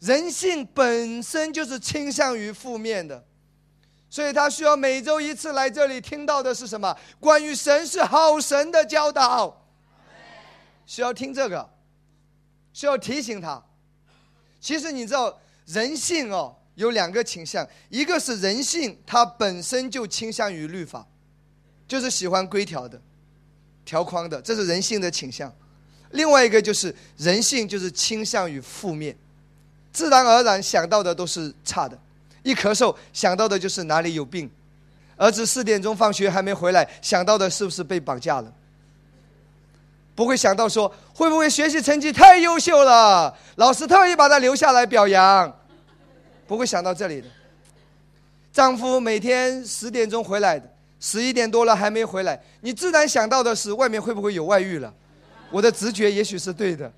[0.00, 3.24] 人性本身就是倾向于负面的。
[4.10, 6.94] 所以他需要每周一次来这里，听到的是什么？
[7.18, 9.64] 关于神是好神的教导，
[10.84, 11.66] 需要听这个，
[12.72, 13.62] 需要提醒他。
[14.60, 21.06] 其实你知道，人性哦有两个倾向，一个是人性，它本身就倾向于律法，
[21.88, 23.00] 就是喜欢规条的、
[23.84, 25.50] 条框的，这是人性的倾向；
[26.12, 29.16] 另外一个就是人性就是倾向于负面，
[29.92, 31.98] 自然而然想到的都是差的。
[32.42, 34.48] 一咳嗽，想到的就是哪里有病；
[35.16, 38.54] 儿子四点钟放学还没回来，想到的是不是被绑架了？
[40.22, 45.52] 不会想到说会不会学习成绩太优秀了，老师特意把他留下来表扬？
[46.46, 47.26] 不会想到这里的。
[48.52, 50.62] 丈夫每天十点钟回来，
[51.00, 54.92] 十一点多了还没回来，你自然想到的是外面会不会有外遇了？
[55.50, 56.90] 我的直觉也许是对的，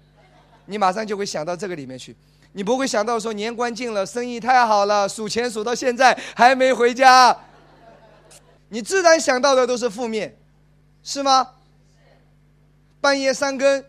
[0.66, 2.14] 你马上就会想到这个里面去。
[2.52, 7.36] 你不会想到说年关近了，生意太好了，数钱数到现在还没回家。
[8.68, 10.36] 你自然想到的都是负面，
[11.02, 11.48] 是吗？
[13.04, 13.84] 半夜三更，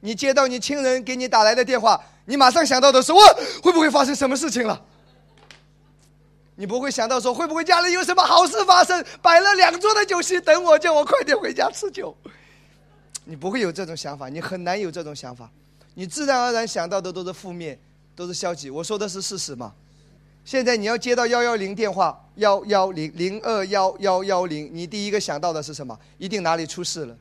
[0.00, 3.20] 你接到你亲人给你打来的电话，你马上想到的是我
[3.62, 4.82] 会不会发生什么事情了？
[6.54, 12.16] 你不会想到说会不会家里有什么好事发生，摆了两桌的酒席等我，叫我快点回家吃酒。
[13.26, 15.50] 你不会有这种想法，你很难有这种想法，
[15.92, 17.78] 你自然而然想到的都是负面。
[18.14, 19.74] 都是消极，我说的是事实嘛？
[20.42, 25.98] 现在你要接到幺幺零电话，幺幺零零二幺幺幺零，你第一个想到的是什么？
[26.16, 27.14] 一定哪里出事了。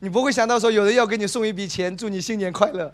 [0.00, 2.90] 你不会想到说有人要给你送一笔钱，祝你新年快乐，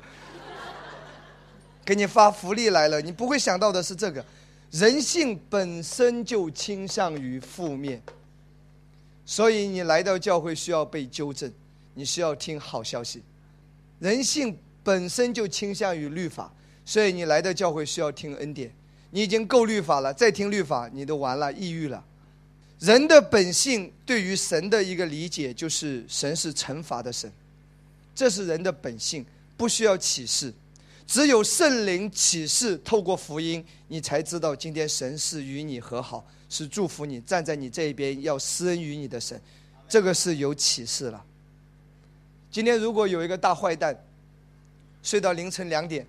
[1.84, 3.00] 给你发福利来了。
[3.00, 4.24] 你不会想到的是这个，
[4.72, 8.02] 人性本身就倾向于负面，
[9.24, 11.50] 所以你来到教会需要被纠正，
[11.94, 13.22] 你需要听好消息。
[14.00, 16.52] 人性本身就倾向于律法，
[16.84, 18.74] 所以你来到教会需要听恩典。
[19.10, 22.04] 你已经够律法了，再听律法你都完了，抑郁了。
[22.78, 27.32] 人的本性对于神的一个理解就是神是惩罚的神，
[28.14, 29.24] 这是人的本性，
[29.56, 30.52] 不需要启示，
[31.06, 39.40] 只有圣灵启示，透过福音，你才知道今天神是与你和好，是祝福你，站在你这一边要施恩于你的神，
[39.88, 41.24] 这个是有启示了。
[42.50, 43.98] 今天如果有一个大坏蛋，
[45.02, 46.06] 睡到凌晨两点，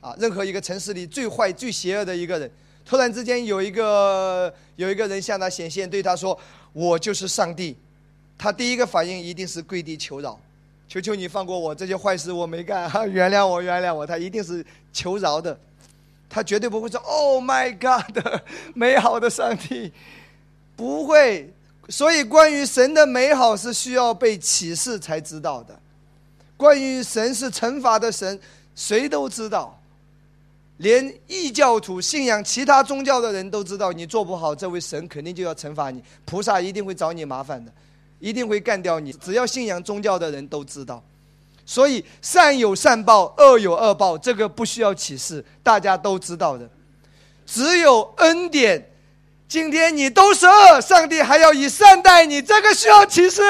[0.00, 2.48] 啊，任何一个城市里最坏、最邪恶的一个人。
[2.84, 6.38] 突然之间，有一个有一个人向他显现，对他说
[6.72, 7.76] ：“我就是上帝。”
[8.36, 10.38] 他第一个反应一定是跪地求饶，
[10.88, 14.06] 求求你放过我，这些坏事我没干， 原谅我，原谅我。
[14.06, 15.56] 他一定是求饶的，
[16.28, 18.42] 他绝对不会说 “Oh my God”，
[18.74, 19.92] 美好的上帝，
[20.74, 21.52] 不会。
[21.88, 25.78] 所以，关于神的美好是需要被启示才知道的。
[26.56, 28.38] 关于神是惩罚的神，
[28.74, 29.81] 谁都知道。
[30.78, 37.70] 连异教徒信仰其他宗教的人都知道，你做不好，这位神肯定就要惩罚你，菩萨一定会找你麻烦的，
[38.18, 39.12] 一定会干掉你。
[39.12, 41.00] 只要信仰宗教的人都知道，
[41.64, 46.68] 所以善有善报，恶有恶报，这个不需要启示，大家都知道的。
[47.46, 48.90] 只有恩典，
[49.46, 53.42] 今天你都是恶，上帝还要以善待你，这个需要启示，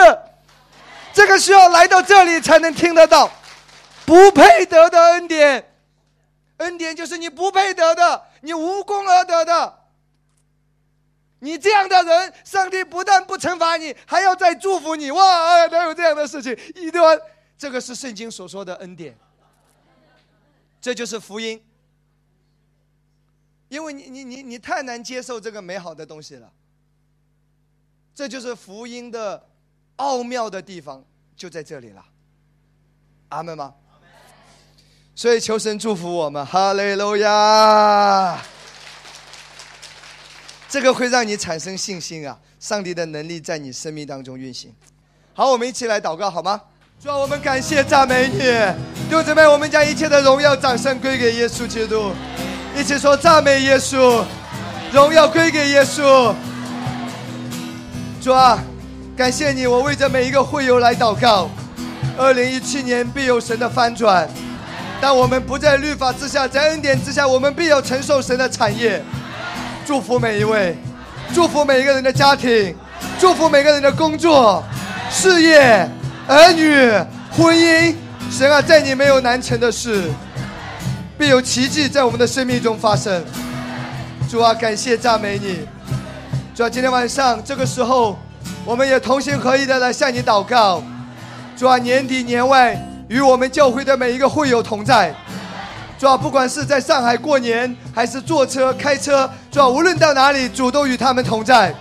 [1.14, 3.30] 这个需要来到这里才能听得到，
[4.04, 5.71] 不配得的恩典。
[6.62, 9.78] 恩典就是你不配得的，你无功而得的。
[11.40, 15.10] 你这样的人，上帝不但不惩罚你，还要再祝福你。
[15.10, 16.56] 哇，哪有这样的事情？
[16.76, 17.20] 一段，
[17.58, 19.18] 这个是圣经所说的恩典，
[20.80, 21.60] 这就是福音。
[23.68, 26.52] 因为你你你你太难接受这个美好的东西了。
[28.14, 29.48] 这就是福音的
[29.96, 31.04] 奥妙的地方，
[31.34, 32.04] 就在这里了。
[33.30, 33.74] 阿门吗？
[35.14, 38.38] 所以求神祝福我们，哈利路亚！
[40.68, 42.36] 这个会让你产生信心啊！
[42.58, 44.72] 上帝的能力在你生命当中运行。
[45.34, 46.58] 好，我们一起来祷告好吗？
[46.98, 52.12] 主啊，我们感谢赞美你，弟兄姊妹，我们将一切的荣耀掌声归给耶稣基督，
[52.74, 54.24] 一起说赞美耶稣，
[54.92, 56.34] 荣耀归给耶稣。
[58.22, 58.58] 主啊，
[59.14, 61.50] 感谢你，我为着每一个会友来祷告。
[62.16, 64.26] 二零一七年必有神的翻转。
[65.02, 69.02] 但我们不在律法之下，在恩典之下，我们必要承受神的产业。
[69.84, 70.76] 祝福每一位，
[71.34, 72.72] 祝福每一个人的家庭，
[73.18, 74.62] 祝福每个人的工作、
[75.10, 75.90] 事业、
[76.28, 76.88] 儿女、
[77.32, 77.92] 婚姻。
[78.30, 80.08] 神啊，在你没有难成的事，
[81.18, 83.24] 必有奇迹在我们的生命中发生。
[84.30, 85.66] 主啊，感谢赞美你。
[86.54, 88.16] 主啊，今天晚上这个时候，
[88.64, 90.80] 我们也同心合意的来向你祷告。
[91.56, 92.80] 主啊，年底年外。
[93.12, 95.14] 与我们教会的每一个会友同在，
[95.98, 101.74] 主要不管是在上海过年，还是坐车、开车，主要无论到哪里，主都与他们同在。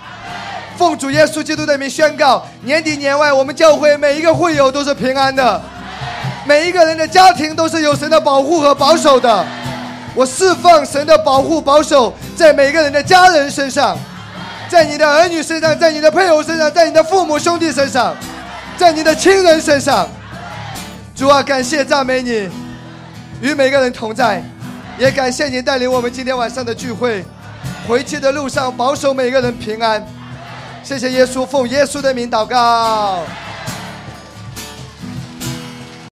[0.75, 5.61] 奉主耶稣基督的名宣告：年底年外，我们教会每一个会友都是平安的，
[6.45, 9.45] 每一个人的家庭都是有神的保护和保守的。
[10.13, 13.97] 我释放神的保护保守在每个人的家人身上，
[14.67, 18.13] 在你的儿女身上，在你的配偶身上，在你的父母兄弟身上，
[18.77, 20.05] 在你的亲人身上。
[21.21, 22.49] 主啊，感谢赞美你，
[23.43, 24.43] 与每个人同在，
[24.97, 27.23] 也感谢你带领我们今天晚上的聚会，
[27.87, 30.03] 回去的路上保守每个人平安。
[30.83, 33.19] 谢谢耶稣，奉耶稣的名祷告。